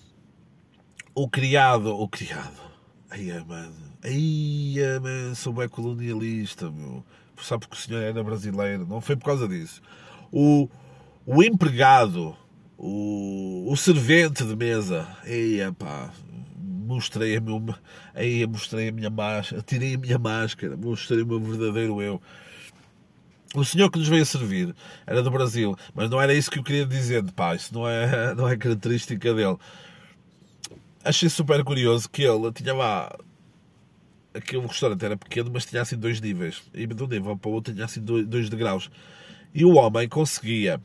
o 1.13 1.27
criado, 1.27 1.93
o 1.93 2.07
criado, 2.07 2.61
aí 3.09 3.27
mano, 3.43 3.75
aí 4.01 4.75
mano, 5.01 5.35
sou 5.35 5.51
bem 5.51 5.67
colonialista, 5.67 6.71
meu 6.71 7.03
só 7.37 7.57
porque 7.57 7.75
o 7.75 7.79
senhor 7.79 8.01
era 8.01 8.23
brasileiro, 8.23 8.85
não 8.85 9.01
foi 9.01 9.15
por 9.15 9.25
causa 9.25 9.47
disso. 9.47 9.81
O, 10.31 10.69
o 11.25 11.43
empregado, 11.43 12.35
o, 12.77 13.71
o 13.71 13.75
servente 13.75 14.43
de 14.43 14.55
mesa, 14.55 15.07
eia 15.25 15.71
pá, 15.71 16.11
mostrei 16.57 17.37
a, 17.37 17.41
meu, 17.41 17.63
eia, 18.15 18.47
mostrei 18.47 18.89
a 18.89 18.91
minha 18.91 19.09
máscara, 19.09 19.61
tirei 19.61 19.95
a 19.95 19.97
minha 19.97 20.19
máscara, 20.19 20.77
mostrei 20.77 21.21
o 21.21 21.27
meu 21.27 21.39
verdadeiro 21.39 22.01
eu. 22.01 22.21
O 23.55 23.63
senhor 23.63 23.89
que 23.91 23.99
nos 23.99 24.07
veio 24.07 24.25
servir 24.25 24.75
era 25.05 25.21
do 25.21 25.29
Brasil, 25.29 25.77
mas 25.93 26.09
não 26.09 26.19
era 26.19 26.33
isso 26.33 26.49
que 26.49 26.57
eu 26.57 26.63
queria 26.63 26.85
dizer, 26.85 27.23
pá, 27.33 27.53
isso 27.55 27.73
não 27.73 27.87
é, 27.87 28.33
não 28.35 28.47
é 28.47 28.57
característica 28.57 29.33
dele. 29.33 29.57
Achei 31.03 31.29
super 31.29 31.63
curioso 31.63 32.09
que 32.09 32.23
ele 32.23 32.51
tinha 32.51 32.73
lá 32.73 33.15
aquele 34.33 34.65
restaurante 34.65 35.03
era 35.03 35.17
pequeno, 35.17 35.49
mas 35.53 35.65
tinha 35.65 35.81
assim 35.81 35.97
dois 35.97 36.19
níveis. 36.19 36.61
E 36.73 36.85
de 36.87 37.03
um 37.03 37.07
nível 37.07 37.37
para 37.37 37.49
o 37.49 37.53
outro 37.53 37.73
tinha 37.73 37.85
assim 37.85 38.01
dois 38.01 38.49
degraus. 38.49 38.89
E 39.53 39.63
o 39.63 39.75
homem 39.75 40.07
conseguia 40.09 40.81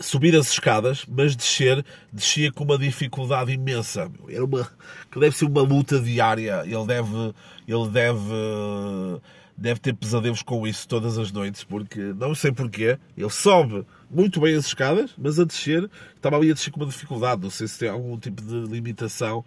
subir 0.00 0.34
as 0.36 0.50
escadas, 0.50 1.04
mas 1.08 1.36
descer, 1.36 1.84
descia 2.12 2.52
com 2.52 2.64
uma 2.64 2.78
dificuldade 2.78 3.52
imensa. 3.52 4.10
Era 4.28 4.44
uma 4.44 4.68
que 5.10 5.18
deve 5.18 5.36
ser 5.36 5.44
uma 5.46 5.62
luta 5.62 6.00
diária. 6.00 6.62
Ele 6.64 6.86
deve, 6.86 7.34
ele 7.66 7.88
deve, 7.90 9.20
deve 9.56 9.80
ter 9.80 9.94
pesadelos 9.94 10.42
com 10.42 10.66
isso 10.66 10.86
todas 10.88 11.16
as 11.16 11.30
noites, 11.30 11.64
porque 11.64 12.00
não 12.00 12.34
sei 12.34 12.52
porquê, 12.52 12.98
ele 13.16 13.30
sobe 13.30 13.86
muito 14.10 14.40
bem 14.40 14.54
as 14.56 14.66
escadas, 14.66 15.12
mas 15.16 15.38
a 15.38 15.44
descer, 15.44 15.88
estava 16.14 16.36
ali 16.36 16.50
a 16.50 16.54
descer 16.54 16.70
com 16.70 16.80
uma 16.80 16.86
dificuldade, 16.86 17.42
não 17.42 17.50
sei 17.50 17.66
se 17.66 17.78
tem 17.78 17.88
algum 17.88 18.18
tipo 18.18 18.42
de 18.42 18.70
limitação 18.70 19.44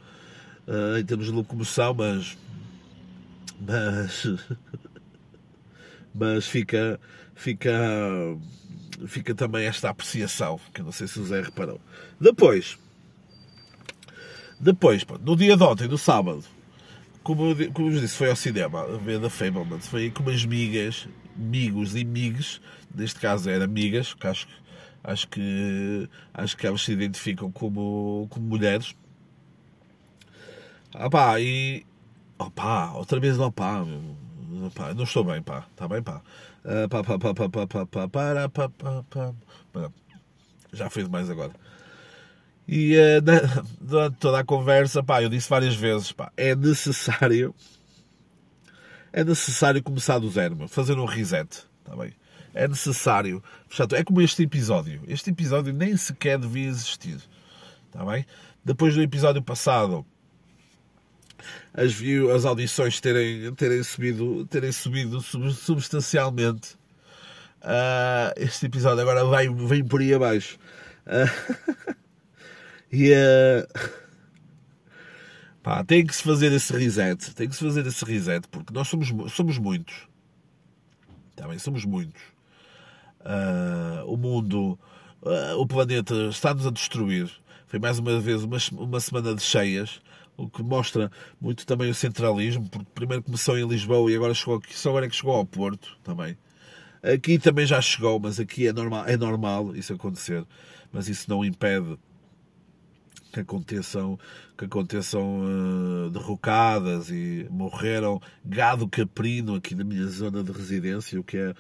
uh, 0.67 0.97
em 0.97 1.05
termos 1.05 1.27
de 1.27 1.31
locomoção, 1.31 1.93
mas. 1.93 2.37
Mas. 3.59 4.27
mas 6.13 6.47
fica. 6.47 6.99
Fica. 7.35 7.71
Fica 9.05 9.35
também 9.35 9.67
esta 9.67 9.89
apreciação, 9.89 10.59
que 10.73 10.81
eu 10.81 10.85
não 10.85 10.91
sei 10.91 11.07
se 11.07 11.19
o 11.19 11.25
Zé 11.25 11.41
reparou. 11.41 11.79
Depois. 12.19 12.79
Depois, 14.59 15.05
no 15.23 15.35
dia 15.35 15.55
de 15.55 15.61
ontem, 15.61 15.87
no 15.87 15.99
sábado, 15.99 16.43
como, 17.21 17.53
como 17.73 17.91
eu 17.91 17.99
disse, 17.99 18.15
foi 18.15 18.29
ao 18.29 18.35
cinema 18.35 18.81
a 18.81 18.97
ver 18.97 19.19
da 19.19 19.29
Fableman. 19.29 19.79
Foi 19.79 20.09
com 20.09 20.23
umas 20.23 20.43
migas, 20.45 21.07
migos 21.35 21.95
e 21.95 22.03
migas, 22.03 22.61
neste 22.95 23.19
caso 23.19 23.49
eram 23.49 23.65
amigas, 23.65 24.13
que 24.13 24.25
acho, 24.25 24.47
acho 25.03 25.27
que 25.27 26.09
acho 26.33 26.57
que 26.57 26.65
elas 26.65 26.81
se 26.81 26.91
identificam 26.93 27.51
como, 27.51 28.27
como 28.29 28.47
mulheres. 28.47 28.95
Ah 30.93 31.09
pá, 31.09 31.39
e 31.39 31.85
opa 32.37 32.91
outra 32.93 33.19
vez 33.19 33.37
não 33.37 33.51
pá, 33.51 33.83
meu. 33.83 34.15
Não 34.95 35.03
estou 35.03 35.23
bem, 35.23 35.41
pá. 35.41 35.65
Está 35.71 35.87
bem, 35.87 36.01
pá. 36.01 36.21
Pá, 36.89 37.03
pá, 37.03 37.19
pá, 37.19 37.33
pá, 37.33 37.49
pá, 37.49 37.67
pá, 37.67 37.85
pá, 37.85 38.49
pá, 38.49 38.69
pá, 39.09 39.33
pá. 39.73 39.91
Já 40.73 40.89
foi 40.89 41.03
demais 41.03 41.29
agora. 41.29 41.53
E 42.67 42.95
uh, 42.97 43.21
na, 43.23 43.63
durante 43.79 44.17
toda 44.17 44.39
a 44.39 44.43
conversa, 44.43 45.01
pá, 45.01 45.23
eu 45.23 45.29
disse 45.29 45.49
várias 45.49 45.75
vezes, 45.75 46.11
pá, 46.11 46.31
é 46.35 46.53
necessário. 46.53 47.55
É 49.13 49.23
necessário 49.23 49.81
começar 49.81 50.19
do 50.19 50.29
zero, 50.29 50.55
meu, 50.55 50.67
fazer 50.67 50.99
um 50.99 51.05
reset, 51.05 51.65
está 51.79 51.95
bem? 51.95 52.13
É 52.53 52.67
necessário. 52.67 53.41
Portanto, 53.67 53.95
é 53.95 54.03
como 54.03 54.21
este 54.21 54.43
episódio. 54.43 55.01
Este 55.07 55.29
episódio 55.29 55.73
nem 55.73 55.95
sequer 55.95 56.37
devia 56.37 56.67
existir, 56.67 57.17
está 57.87 58.05
bem? 58.05 58.25
Depois 58.65 58.93
do 58.93 59.01
episódio 59.01 59.41
passado, 59.41 60.05
as, 61.73 61.93
view, 61.93 62.31
as 62.31 62.45
audições 62.45 62.99
terem, 62.99 63.53
terem 63.55 63.83
subido, 63.83 64.45
terem 64.47 64.71
subido 64.71 65.21
substancialmente. 65.21 66.75
Uh, 67.61 68.31
este 68.37 68.67
episódio 68.67 69.01
agora 69.01 69.25
vem, 69.25 69.53
vem 69.67 69.83
por 69.83 70.01
aí 70.01 70.13
abaixo. 70.13 70.57
Uh, 71.05 71.95
e 72.91 73.11
uh, 73.11 73.89
pá, 75.63 75.83
tem 75.83 76.05
que 76.05 76.15
se 76.15 76.23
fazer 76.23 76.51
esse 76.51 76.71
reset. 76.73 77.33
Tem 77.33 77.47
que 77.49 77.55
se 77.55 77.63
fazer 77.63 77.85
esse 77.85 78.05
reset, 78.05 78.47
porque 78.49 78.73
nós 78.73 78.87
somos, 78.87 79.11
somos 79.31 79.57
muitos. 79.57 80.07
Também 81.35 81.59
somos 81.59 81.85
muitos. 81.85 82.21
Uh, 83.21 84.05
o 84.05 84.15
mundo, 84.15 84.79
o 85.57 85.67
planeta 85.67 86.13
está-nos 86.29 86.65
a 86.65 86.71
destruir. 86.71 87.29
Foi 87.67 87.79
mais 87.79 87.99
uma 87.99 88.17
vez 88.19 88.43
uma, 88.43 88.57
uma 88.71 88.99
semana 88.99 89.35
de 89.35 89.41
cheias, 89.41 90.01
o 90.37 90.47
que 90.47 90.61
mostra 90.61 91.11
muito 91.41 91.65
também 91.65 91.89
o 91.89 91.95
centralismo, 91.95 92.69
porque 92.69 92.87
primeiro 92.93 93.23
começou 93.23 93.57
em 93.57 93.67
Lisboa 93.67 94.11
e 94.11 94.15
agora 94.15 94.33
chegou 94.33 94.55
aqui, 94.55 94.77
só 94.77 94.89
agora 94.89 95.07
é 95.07 95.09
que 95.09 95.15
chegou 95.15 95.35
ao 95.35 95.45
Porto 95.45 95.97
também. 96.03 96.37
Aqui 97.01 97.39
também 97.39 97.65
já 97.65 97.81
chegou, 97.81 98.19
mas 98.19 98.39
aqui 98.39 98.67
é 98.67 98.73
normal, 98.73 99.05
é 99.07 99.17
normal 99.17 99.75
isso 99.75 99.93
acontecer, 99.93 100.45
mas 100.91 101.09
isso 101.09 101.29
não 101.29 101.43
impede 101.43 101.97
que 103.31 103.39
aconteçam, 103.39 104.17
que 104.57 104.65
aconteçam 104.65 105.41
uh, 105.41 106.09
derrocadas 106.09 107.09
e 107.09 107.47
morreram 107.49 108.21
gado 108.43 108.87
caprino 108.87 109.55
aqui 109.55 109.75
na 109.75 109.83
minha 109.83 110.05
zona 110.07 110.43
de 110.43 110.51
residência, 110.51 111.19
o 111.19 111.23
que 111.23 111.37
é, 111.37 111.53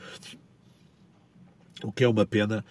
o 1.83 1.91
que 1.91 2.03
é 2.03 2.07
uma 2.07 2.25
pena. 2.25 2.63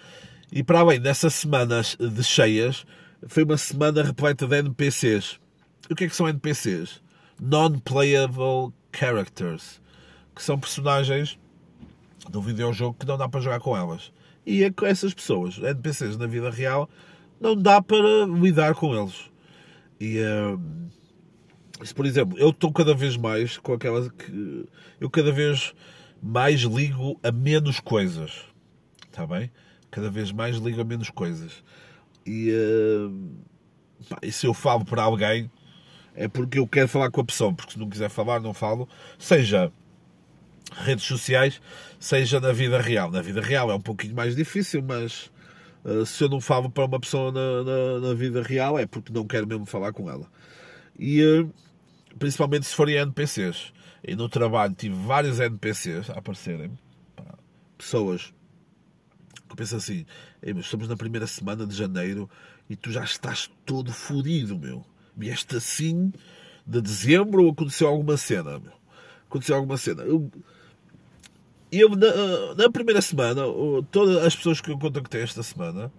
E 0.50 0.62
para 0.62 0.80
além 0.80 1.00
dessas 1.00 1.34
semanas 1.34 1.96
de 1.98 2.22
cheias, 2.22 2.86
foi 3.26 3.44
uma 3.44 3.56
semana 3.56 4.02
repleta 4.02 4.46
de 4.46 4.56
NPCs. 4.58 5.38
O 5.90 5.94
que 5.94 6.04
é 6.04 6.08
que 6.08 6.16
são 6.16 6.28
NPCs? 6.28 7.02
Non-playable 7.40 8.72
characters, 8.92 9.80
que 10.34 10.42
são 10.42 10.58
personagens 10.58 11.38
do 12.28 12.40
videojogo 12.40 12.96
que 12.98 13.06
não 13.06 13.16
dá 13.16 13.28
para 13.28 13.40
jogar 13.40 13.60
com 13.60 13.76
elas. 13.76 14.12
E 14.44 14.64
é 14.64 14.70
com 14.70 14.86
essas 14.86 15.12
pessoas, 15.12 15.58
NPCs 15.58 16.16
na 16.16 16.26
vida 16.26 16.50
real, 16.50 16.88
não 17.40 17.56
dá 17.56 17.80
para 17.82 18.26
lidar 18.26 18.74
com 18.74 18.94
eles. 18.94 19.30
E 20.00 20.18
uh, 20.20 20.60
se, 21.84 21.94
por 21.94 22.06
exemplo, 22.06 22.38
eu 22.38 22.50
estou 22.50 22.72
cada 22.72 22.94
vez 22.94 23.16
mais 23.16 23.58
com 23.58 23.72
aquelas 23.72 24.08
que 24.08 24.68
eu 25.00 25.10
cada 25.10 25.30
vez 25.32 25.74
mais 26.22 26.62
ligo 26.62 27.18
a 27.22 27.30
menos 27.30 27.80
coisas. 27.80 28.44
Está 29.08 29.26
bem? 29.26 29.50
Cada 29.90 30.10
vez 30.10 30.32
mais 30.32 30.56
ligo 30.56 30.80
a 30.80 30.84
menos 30.84 31.10
coisas. 31.10 31.62
E, 32.24 32.50
uh, 32.50 33.44
pá, 34.08 34.18
e 34.22 34.32
se 34.32 34.46
eu 34.46 34.54
falo 34.54 34.84
para 34.84 35.02
alguém 35.02 35.50
é 36.16 36.26
porque 36.26 36.58
eu 36.58 36.66
quero 36.66 36.88
falar 36.88 37.10
com 37.10 37.20
a 37.20 37.24
pessoa, 37.24 37.52
porque 37.52 37.72
se 37.72 37.78
não 37.78 37.88
quiser 37.88 38.08
falar, 38.08 38.40
não 38.40 38.54
falo. 38.54 38.88
Seja 39.18 39.70
redes 40.74 41.04
sociais, 41.04 41.60
seja 42.00 42.40
na 42.40 42.52
vida 42.52 42.80
real. 42.80 43.10
Na 43.10 43.20
vida 43.20 43.40
real 43.40 43.70
é 43.70 43.74
um 43.74 43.80
pouquinho 43.80 44.14
mais 44.14 44.34
difícil, 44.34 44.82
mas 44.82 45.30
eh, 45.84 46.04
se 46.04 46.24
eu 46.24 46.28
não 46.28 46.40
falo 46.40 46.70
para 46.70 46.86
uma 46.86 46.98
pessoa 46.98 47.30
na, 47.30 47.62
na, 47.62 48.08
na, 48.08 48.14
vida 48.14 48.42
real 48.42 48.78
é 48.78 48.86
porque 48.86 49.12
não 49.12 49.26
quero 49.26 49.46
mesmo 49.46 49.66
falar 49.66 49.92
com 49.92 50.10
ela. 50.10 50.26
E 50.98 51.22
uh, 51.22 51.52
principalmente 52.18 52.66
se 52.66 52.74
forem 52.74 52.96
NPCs. 52.96 53.72
E 54.02 54.14
no 54.14 54.28
trabalho 54.28 54.74
tive 54.74 54.94
vários 54.94 55.38
NPCs 55.40 56.10
a 56.10 56.14
aparecerem. 56.14 56.70
Pessoas 57.76 58.32
que 59.48 59.56
pensam 59.56 59.78
assim: 59.78 60.06
estamos 60.42 60.88
na 60.88 60.96
primeira 60.96 61.26
semana 61.26 61.66
de 61.66 61.74
janeiro 61.76 62.28
e 62.70 62.76
tu 62.76 62.90
já 62.90 63.04
estás 63.04 63.50
todo 63.64 63.92
fodido, 63.92 64.58
meu. 64.58 64.84
Vieste 65.16 65.56
assim 65.56 66.12
de 66.66 66.80
dezembro 66.80 67.44
ou 67.44 67.50
aconteceu 67.50 67.86
alguma 67.86 68.16
cena, 68.16 68.58
meu? 68.58 68.72
Aconteceu 69.28 69.56
alguma 69.56 69.76
cena. 69.76 70.02
Eu, 70.02 70.30
eu, 71.70 71.90
na, 71.90 72.54
na, 72.56 72.70
primeira 72.70 73.00
semana, 73.00 73.42
todas 73.90 74.16
as 74.24 74.34
pessoas 74.34 74.60
que 74.60 74.70
eu 74.70 74.78
contactei 74.78 75.22
esta 75.22 75.42
semana, 75.42 75.92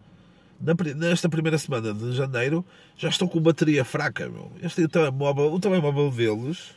na, 0.59 0.73
nesta 0.95 1.29
primeira 1.29 1.57
semana 1.57 1.93
de 1.93 2.13
janeiro, 2.13 2.65
já 2.97 3.09
estão 3.09 3.27
com 3.27 3.39
bateria 3.39 3.85
fraca. 3.85 4.29
Meu. 4.29 4.51
Este 4.61 4.83
o 4.83 4.89
telemóvel, 4.89 5.53
o 5.53 5.59
telemóvel 5.59 6.11
deles, 6.11 6.75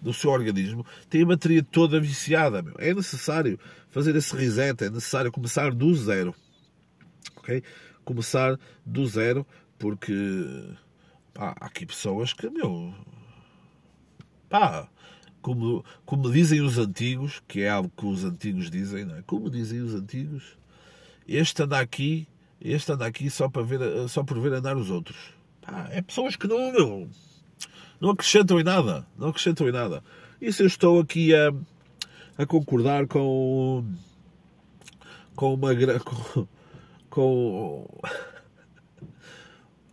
do 0.00 0.12
seu 0.12 0.30
organismo, 0.30 0.86
tem 1.10 1.22
a 1.22 1.26
bateria 1.26 1.62
toda 1.62 2.00
viciada. 2.00 2.62
Meu. 2.62 2.74
É 2.78 2.92
necessário 2.92 3.58
fazer 3.90 4.14
esse 4.16 4.34
reset, 4.36 4.84
é 4.84 4.90
necessário 4.90 5.32
começar 5.32 5.72
do 5.72 5.94
zero. 5.94 6.34
Ok? 7.36 7.62
Começar 8.04 8.58
do 8.84 9.06
zero, 9.06 9.46
porque 9.78 10.14
pá, 11.38 11.54
há 11.60 11.66
aqui 11.66 11.86
pessoas 11.86 12.32
que, 12.32 12.50
meu, 12.50 12.92
pá, 14.48 14.88
como, 15.40 15.84
como 16.04 16.32
dizem 16.32 16.60
os 16.60 16.78
antigos, 16.78 17.40
que 17.46 17.60
é 17.62 17.70
algo 17.70 17.90
que 17.96 18.04
os 18.04 18.24
antigos 18.24 18.68
dizem, 18.68 19.04
não 19.04 19.16
é? 19.16 19.22
Como 19.22 19.48
dizem 19.48 19.80
os 19.80 19.94
antigos, 19.94 20.58
este 21.28 21.62
anda 21.62 21.78
aqui, 21.78 22.26
este 22.60 22.90
anda 22.90 23.06
aqui 23.06 23.30
só, 23.30 23.48
para 23.48 23.62
ver, 23.62 24.08
só 24.08 24.24
por 24.24 24.40
ver 24.40 24.52
andar 24.52 24.76
os 24.76 24.90
outros. 24.90 25.16
Pá, 25.62 25.88
é 25.92 26.02
pessoas 26.02 26.34
que 26.34 26.48
não, 26.48 26.72
meu, 26.72 27.08
não 28.00 28.10
acrescentam 28.10 28.58
em 28.58 28.64
nada, 28.64 29.06
não 29.16 29.28
acrescentam 29.28 29.68
em 29.68 29.72
nada. 29.72 30.02
Isso 30.40 30.62
eu 30.62 30.66
estou 30.66 31.00
aqui 31.00 31.34
a, 31.34 31.52
a 32.36 32.46
concordar 32.46 33.06
com 33.06 33.84
com 35.36 35.54
uma 35.54 35.70
com, 36.04 36.48
com 37.10 37.86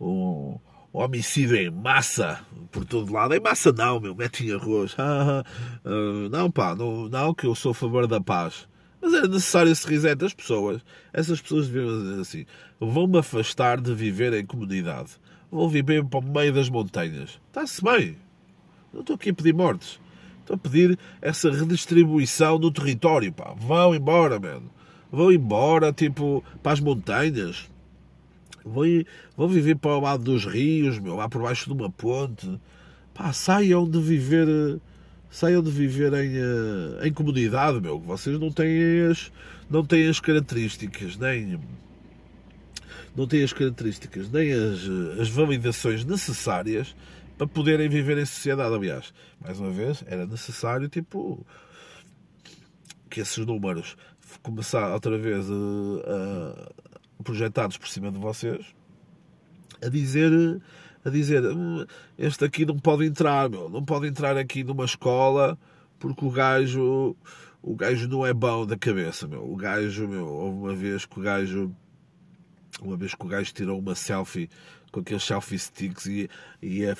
um, 0.00 0.58
homicídio 0.98 1.56
em 1.56 1.70
massa 1.70 2.40
por 2.70 2.84
todo 2.84 3.12
lado. 3.12 3.34
Em 3.34 3.40
massa 3.40 3.72
não, 3.72 4.00
meu, 4.00 4.14
metem 4.14 4.52
arroz. 4.52 4.94
Ah, 4.98 5.44
uh, 5.84 6.28
não, 6.30 6.50
pá, 6.50 6.74
não, 6.74 7.08
não 7.08 7.34
que 7.34 7.46
eu 7.46 7.54
sou 7.54 7.72
a 7.72 7.74
favor 7.74 8.06
da 8.06 8.20
paz. 8.20 8.66
Mas 9.00 9.12
é 9.14 9.28
necessário 9.28 9.70
esse 9.70 9.86
reset 9.86 10.16
das 10.16 10.34
pessoas. 10.34 10.82
Essas 11.12 11.40
pessoas 11.40 11.68
deviam 11.68 12.02
dizer 12.02 12.20
assim: 12.20 12.46
vão-me 12.80 13.18
afastar 13.18 13.80
de 13.80 13.94
viver 13.94 14.32
em 14.32 14.44
comunidade. 14.44 15.10
Vou 15.50 15.68
viver 15.68 16.04
para 16.04 16.18
o 16.18 16.22
meio 16.22 16.52
das 16.52 16.68
montanhas. 16.68 17.38
Está-se 17.48 17.82
bem. 17.82 18.16
Não 18.92 19.00
estou 19.00 19.14
aqui 19.16 19.30
a 19.30 19.34
pedir 19.34 19.54
mortes. 19.54 20.00
Estou 20.40 20.54
a 20.54 20.58
pedir 20.58 20.98
essa 21.20 21.50
redistribuição 21.50 22.58
do 22.58 22.70
território, 22.70 23.32
pá. 23.32 23.54
Vão 23.56 23.94
embora, 23.94 24.40
mano. 24.40 24.70
Vão 25.10 25.30
embora, 25.30 25.92
tipo, 25.92 26.42
para 26.62 26.72
as 26.72 26.80
montanhas 26.80 27.70
vão, 29.36 29.48
viver 29.48 29.76
para 29.76 29.96
o 29.96 30.00
lado 30.00 30.24
dos 30.24 30.44
rios, 30.44 30.98
meu, 30.98 31.14
lá 31.14 31.28
por 31.28 31.42
baixo 31.42 31.66
de 31.66 31.72
uma 31.72 31.90
ponte. 31.90 32.60
Pá, 33.14 33.32
saiam 33.32 33.88
de 33.88 34.00
viver, 34.00 34.80
saiam 35.30 35.62
de 35.62 35.70
viver 35.70 36.12
em, 36.12 36.36
eh, 36.36 37.08
em 37.08 37.12
comunidade, 37.12 37.80
meu. 37.80 37.98
Vocês 37.98 38.38
não 38.38 38.50
têm 38.50 39.06
as, 39.10 39.32
não 39.70 39.84
têm 39.84 40.08
as 40.08 40.20
características, 40.20 41.16
nem 41.16 41.58
não 43.14 43.26
têm 43.26 43.42
as 43.42 43.52
características, 43.52 44.30
nem 44.30 44.52
as, 44.52 44.80
as 45.18 45.28
validações 45.28 46.04
necessárias 46.04 46.94
para 47.38 47.46
poderem 47.46 47.88
viver 47.88 48.18
em 48.18 48.26
sociedade. 48.26 48.74
Aliás, 48.74 49.14
mais 49.40 49.58
uma 49.58 49.70
vez, 49.70 50.04
era 50.06 50.26
necessário, 50.26 50.88
tipo, 50.88 51.46
que 53.08 53.20
esses 53.20 53.46
números 53.46 53.96
começar 54.42 54.92
outra 54.92 55.16
vez 55.16 55.46
a, 55.50 56.72
projetados 57.26 57.76
por 57.76 57.88
cima 57.88 58.10
de 58.10 58.18
vocês 58.18 58.64
a 59.84 59.88
dizer 59.88 60.30
a 61.04 61.10
dizer 61.10 61.44
hum, 61.44 61.84
este 62.16 62.44
aqui 62.44 62.64
não 62.64 62.78
pode 62.78 63.04
entrar, 63.04 63.50
meu, 63.50 63.68
não 63.68 63.84
pode 63.84 64.06
entrar 64.06 64.36
aqui 64.36 64.64
numa 64.64 64.84
escola 64.84 65.58
porque 65.98 66.24
o 66.24 66.30
gajo 66.30 67.16
o 67.62 67.74
gajo 67.74 68.06
não 68.06 68.24
é 68.24 68.32
bom 68.32 68.64
da 68.64 68.76
cabeça, 68.76 69.26
meu. 69.26 69.42
O 69.44 69.56
gajo, 69.56 70.06
meu, 70.06 70.24
houve 70.24 70.56
uma 70.56 70.74
vez 70.74 71.04
que 71.04 71.18
o 71.18 71.22
gajo 71.22 71.74
uma 72.80 72.96
vez 72.96 73.12
que 73.14 73.24
o 73.24 73.28
gajo 73.28 73.52
tirou 73.52 73.78
uma 73.78 73.94
selfie 73.94 74.48
com 74.92 75.00
aqueles 75.00 75.24
selfie 75.24 75.58
sticks 75.58 76.06
e, 76.06 76.30
e 76.62 76.84
é, 76.84 76.94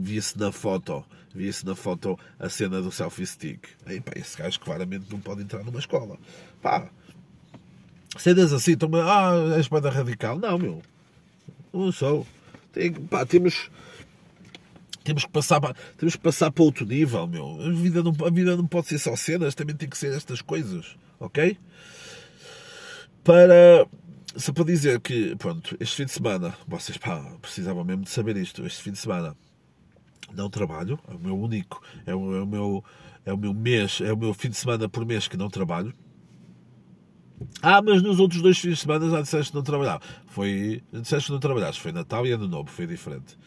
via-se 0.00 0.38
na 0.38 0.50
foto, 0.50 1.04
via-se 1.34 1.66
na 1.66 1.74
foto 1.74 2.18
a 2.38 2.48
cena 2.48 2.80
do 2.80 2.90
selfie 2.90 3.26
stick. 3.26 3.68
Aí, 3.84 4.00
pá, 4.00 4.12
esse 4.16 4.38
gajo 4.38 4.58
claramente 4.60 5.10
não 5.10 5.20
pode 5.20 5.42
entrar 5.42 5.62
numa 5.62 5.80
escola. 5.80 6.18
Pá, 6.62 6.90
cenas 8.16 8.52
assim, 8.52 8.76
toma, 8.76 9.02
ah, 9.04 9.56
és 9.56 9.68
banda 9.68 9.90
radical. 9.90 10.38
Não, 10.38 10.58
meu, 10.58 10.82
não 11.72 11.92
sou. 11.92 12.26
Tem, 12.72 12.92
pá, 12.92 13.26
temos, 13.26 13.70
temos 15.04 15.24
que 15.24 15.30
passar 15.30 15.60
para, 15.60 15.74
temos 15.96 16.16
que 16.16 16.22
passar 16.22 16.50
para 16.50 16.64
outro 16.64 16.86
nível, 16.86 17.26
meu. 17.26 17.60
A 17.60 17.70
vida, 17.70 18.02
não, 18.02 18.14
a 18.26 18.30
vida 18.30 18.56
não 18.56 18.66
pode 18.66 18.88
ser 18.88 18.98
só 18.98 19.16
cenas, 19.16 19.54
também 19.54 19.76
tem 19.76 19.88
que 19.88 19.98
ser 19.98 20.14
estas 20.14 20.40
coisas, 20.42 20.96
ok? 21.18 21.56
Para 23.22 23.86
só 24.36 24.52
para 24.52 24.64
dizer 24.64 25.00
que, 25.00 25.34
pronto, 25.36 25.76
este 25.80 25.96
fim 25.96 26.04
de 26.04 26.12
semana, 26.12 26.54
vocês 26.66 26.96
pá, 26.96 27.20
precisavam 27.42 27.84
mesmo 27.84 28.04
de 28.04 28.10
saber 28.10 28.36
isto. 28.36 28.64
Este 28.64 28.82
fim 28.82 28.92
de 28.92 28.98
semana 28.98 29.36
não 30.32 30.48
trabalho, 30.48 30.98
é 31.08 31.14
o 31.14 31.18
meu 31.18 31.38
único, 31.38 31.82
é 32.06 32.14
o, 32.14 32.36
é 32.36 32.42
o 32.42 32.46
meu, 32.46 32.84
é 33.24 33.32
o 33.32 33.36
meu 33.36 33.52
mês, 33.52 34.00
é 34.00 34.12
o 34.12 34.16
meu 34.16 34.32
fim 34.32 34.50
de 34.50 34.56
semana 34.56 34.88
por 34.88 35.04
mês 35.04 35.26
que 35.26 35.36
não 35.36 35.48
trabalho. 35.48 35.92
Ah, 37.62 37.80
mas 37.82 38.02
nos 38.02 38.20
outros 38.20 38.42
dois 38.42 38.58
fins 38.58 38.74
de 38.74 38.76
semana 38.76 39.08
já 39.08 39.22
disseste 39.22 39.52
que 39.52 39.56
não 39.56 39.62
trabalhava. 39.62 40.02
Foi, 40.26 40.82
disseste 40.92 41.26
que 41.26 41.32
não 41.32 41.40
trabalhaste, 41.40 41.80
foi 41.80 41.92
Natal 41.92 42.26
e 42.26 42.32
Ano 42.32 42.48
Novo, 42.48 42.70
foi 42.70 42.86
diferente. 42.86 43.38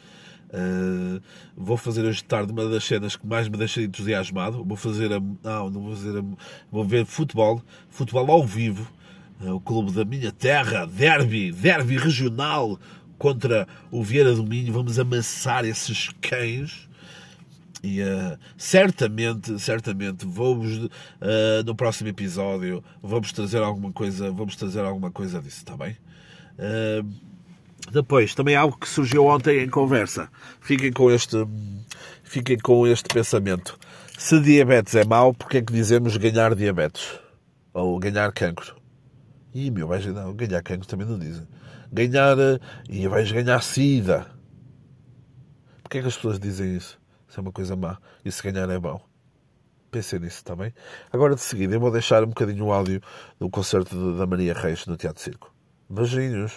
Uh, 0.49 1.19
vou 1.57 1.77
fazer 1.77 2.03
hoje 2.05 2.17
de 2.17 2.25
tarde 2.25 2.51
uma 2.51 2.67
das 2.69 2.83
cenas 2.83 3.15
que 3.15 3.25
mais 3.25 3.47
me 3.49 3.57
deixa 3.57 3.81
entusiasmado. 3.81 4.63
Vou 4.63 4.77
fazer 4.77 5.11
a, 5.11 5.19
não, 5.19 5.69
não 5.69 5.81
vou 5.81 5.95
fazer 5.95 6.19
a, 6.19 6.23
vou 6.71 6.85
ver 6.85 7.05
futebol, 7.05 7.61
futebol 7.89 8.29
ao 8.31 8.45
vivo 8.45 8.87
é 9.45 9.51
o 9.51 9.59
clube 9.59 9.91
da 9.91 10.05
minha 10.05 10.31
terra, 10.31 10.85
derby, 10.85 11.51
derby 11.51 11.97
regional 11.97 12.79
contra 13.17 13.67
o 13.91 14.01
Vieira 14.01 14.33
do 14.33 14.43
Minho. 14.43 14.71
Vamos 14.71 14.97
amassar 14.97 15.65
esses 15.65 16.09
cães. 16.21 16.87
E 17.83 18.01
uh, 18.01 18.39
certamente, 18.57 19.59
certamente, 19.59 20.25
vou-vos 20.25 20.85
uh, 20.85 20.89
no 21.65 21.75
próximo 21.75 22.07
episódio 22.07 22.81
vamos 23.01 23.33
trazer 23.33 23.61
alguma 23.61 23.91
coisa, 23.91 24.31
vamos 24.31 24.55
trazer 24.55 24.79
alguma 24.79 25.11
coisa 25.11 25.41
disso, 25.41 25.57
está 25.57 25.75
bem? 25.75 25.97
Uh, 26.57 27.05
depois, 27.91 28.33
também 28.33 28.55
algo 28.55 28.77
que 28.77 28.87
surgiu 28.87 29.25
ontem 29.25 29.61
em 29.61 29.69
conversa. 29.69 30.29
Fiquem 30.61 30.93
com 30.93 31.11
este, 31.11 31.35
fiquem 32.23 32.57
com 32.57 32.87
este 32.87 33.13
pensamento. 33.13 33.77
Se 34.17 34.39
diabetes 34.39 34.95
é 34.95 35.03
mau, 35.03 35.33
porque 35.33 35.57
é 35.57 35.61
que 35.61 35.73
dizemos 35.73 36.15
ganhar 36.15 36.55
diabetes? 36.55 37.19
Ou 37.73 37.99
ganhar 37.99 38.31
cancro? 38.31 38.77
E 39.53 39.69
meu, 39.69 39.89
vais 39.89 40.05
ganhar, 40.05 40.31
ganhar 40.31 40.63
cancro 40.63 40.87
também 40.87 41.05
não 41.05 41.19
dizem. 41.19 41.45
Ganhar. 41.91 42.37
E 42.89 43.05
vais 43.09 43.29
ganhar 43.29 43.61
sida. 43.61 44.27
Porquê 45.81 45.97
é 45.97 46.01
que 46.01 46.07
as 46.07 46.15
pessoas 46.15 46.39
dizem 46.39 46.77
isso? 46.77 47.02
Isso 47.33 47.39
é 47.39 47.41
uma 47.41 47.51
coisa 47.51 47.75
má. 47.75 47.97
E 48.23 48.31
se 48.31 48.43
ganhar 48.43 48.69
é 48.69 48.77
bom. 48.77 49.01
Pensei 49.89 50.19
nisso 50.19 50.43
também. 50.43 50.71
Agora 51.11 51.33
de 51.33 51.41
seguida 51.41 51.73
eu 51.73 51.79
vou 51.79 51.89
deixar 51.89 52.23
um 52.23 52.27
bocadinho 52.27 52.65
o 52.65 52.71
áudio 52.71 53.01
do 53.39 53.49
concerto 53.49 54.15
da 54.15 54.27
Maria 54.27 54.53
Reis 54.53 54.85
no 54.85 54.95
Teatro 54.95 55.23
Circo. 55.23 55.51
Beijinhos. 55.89 56.53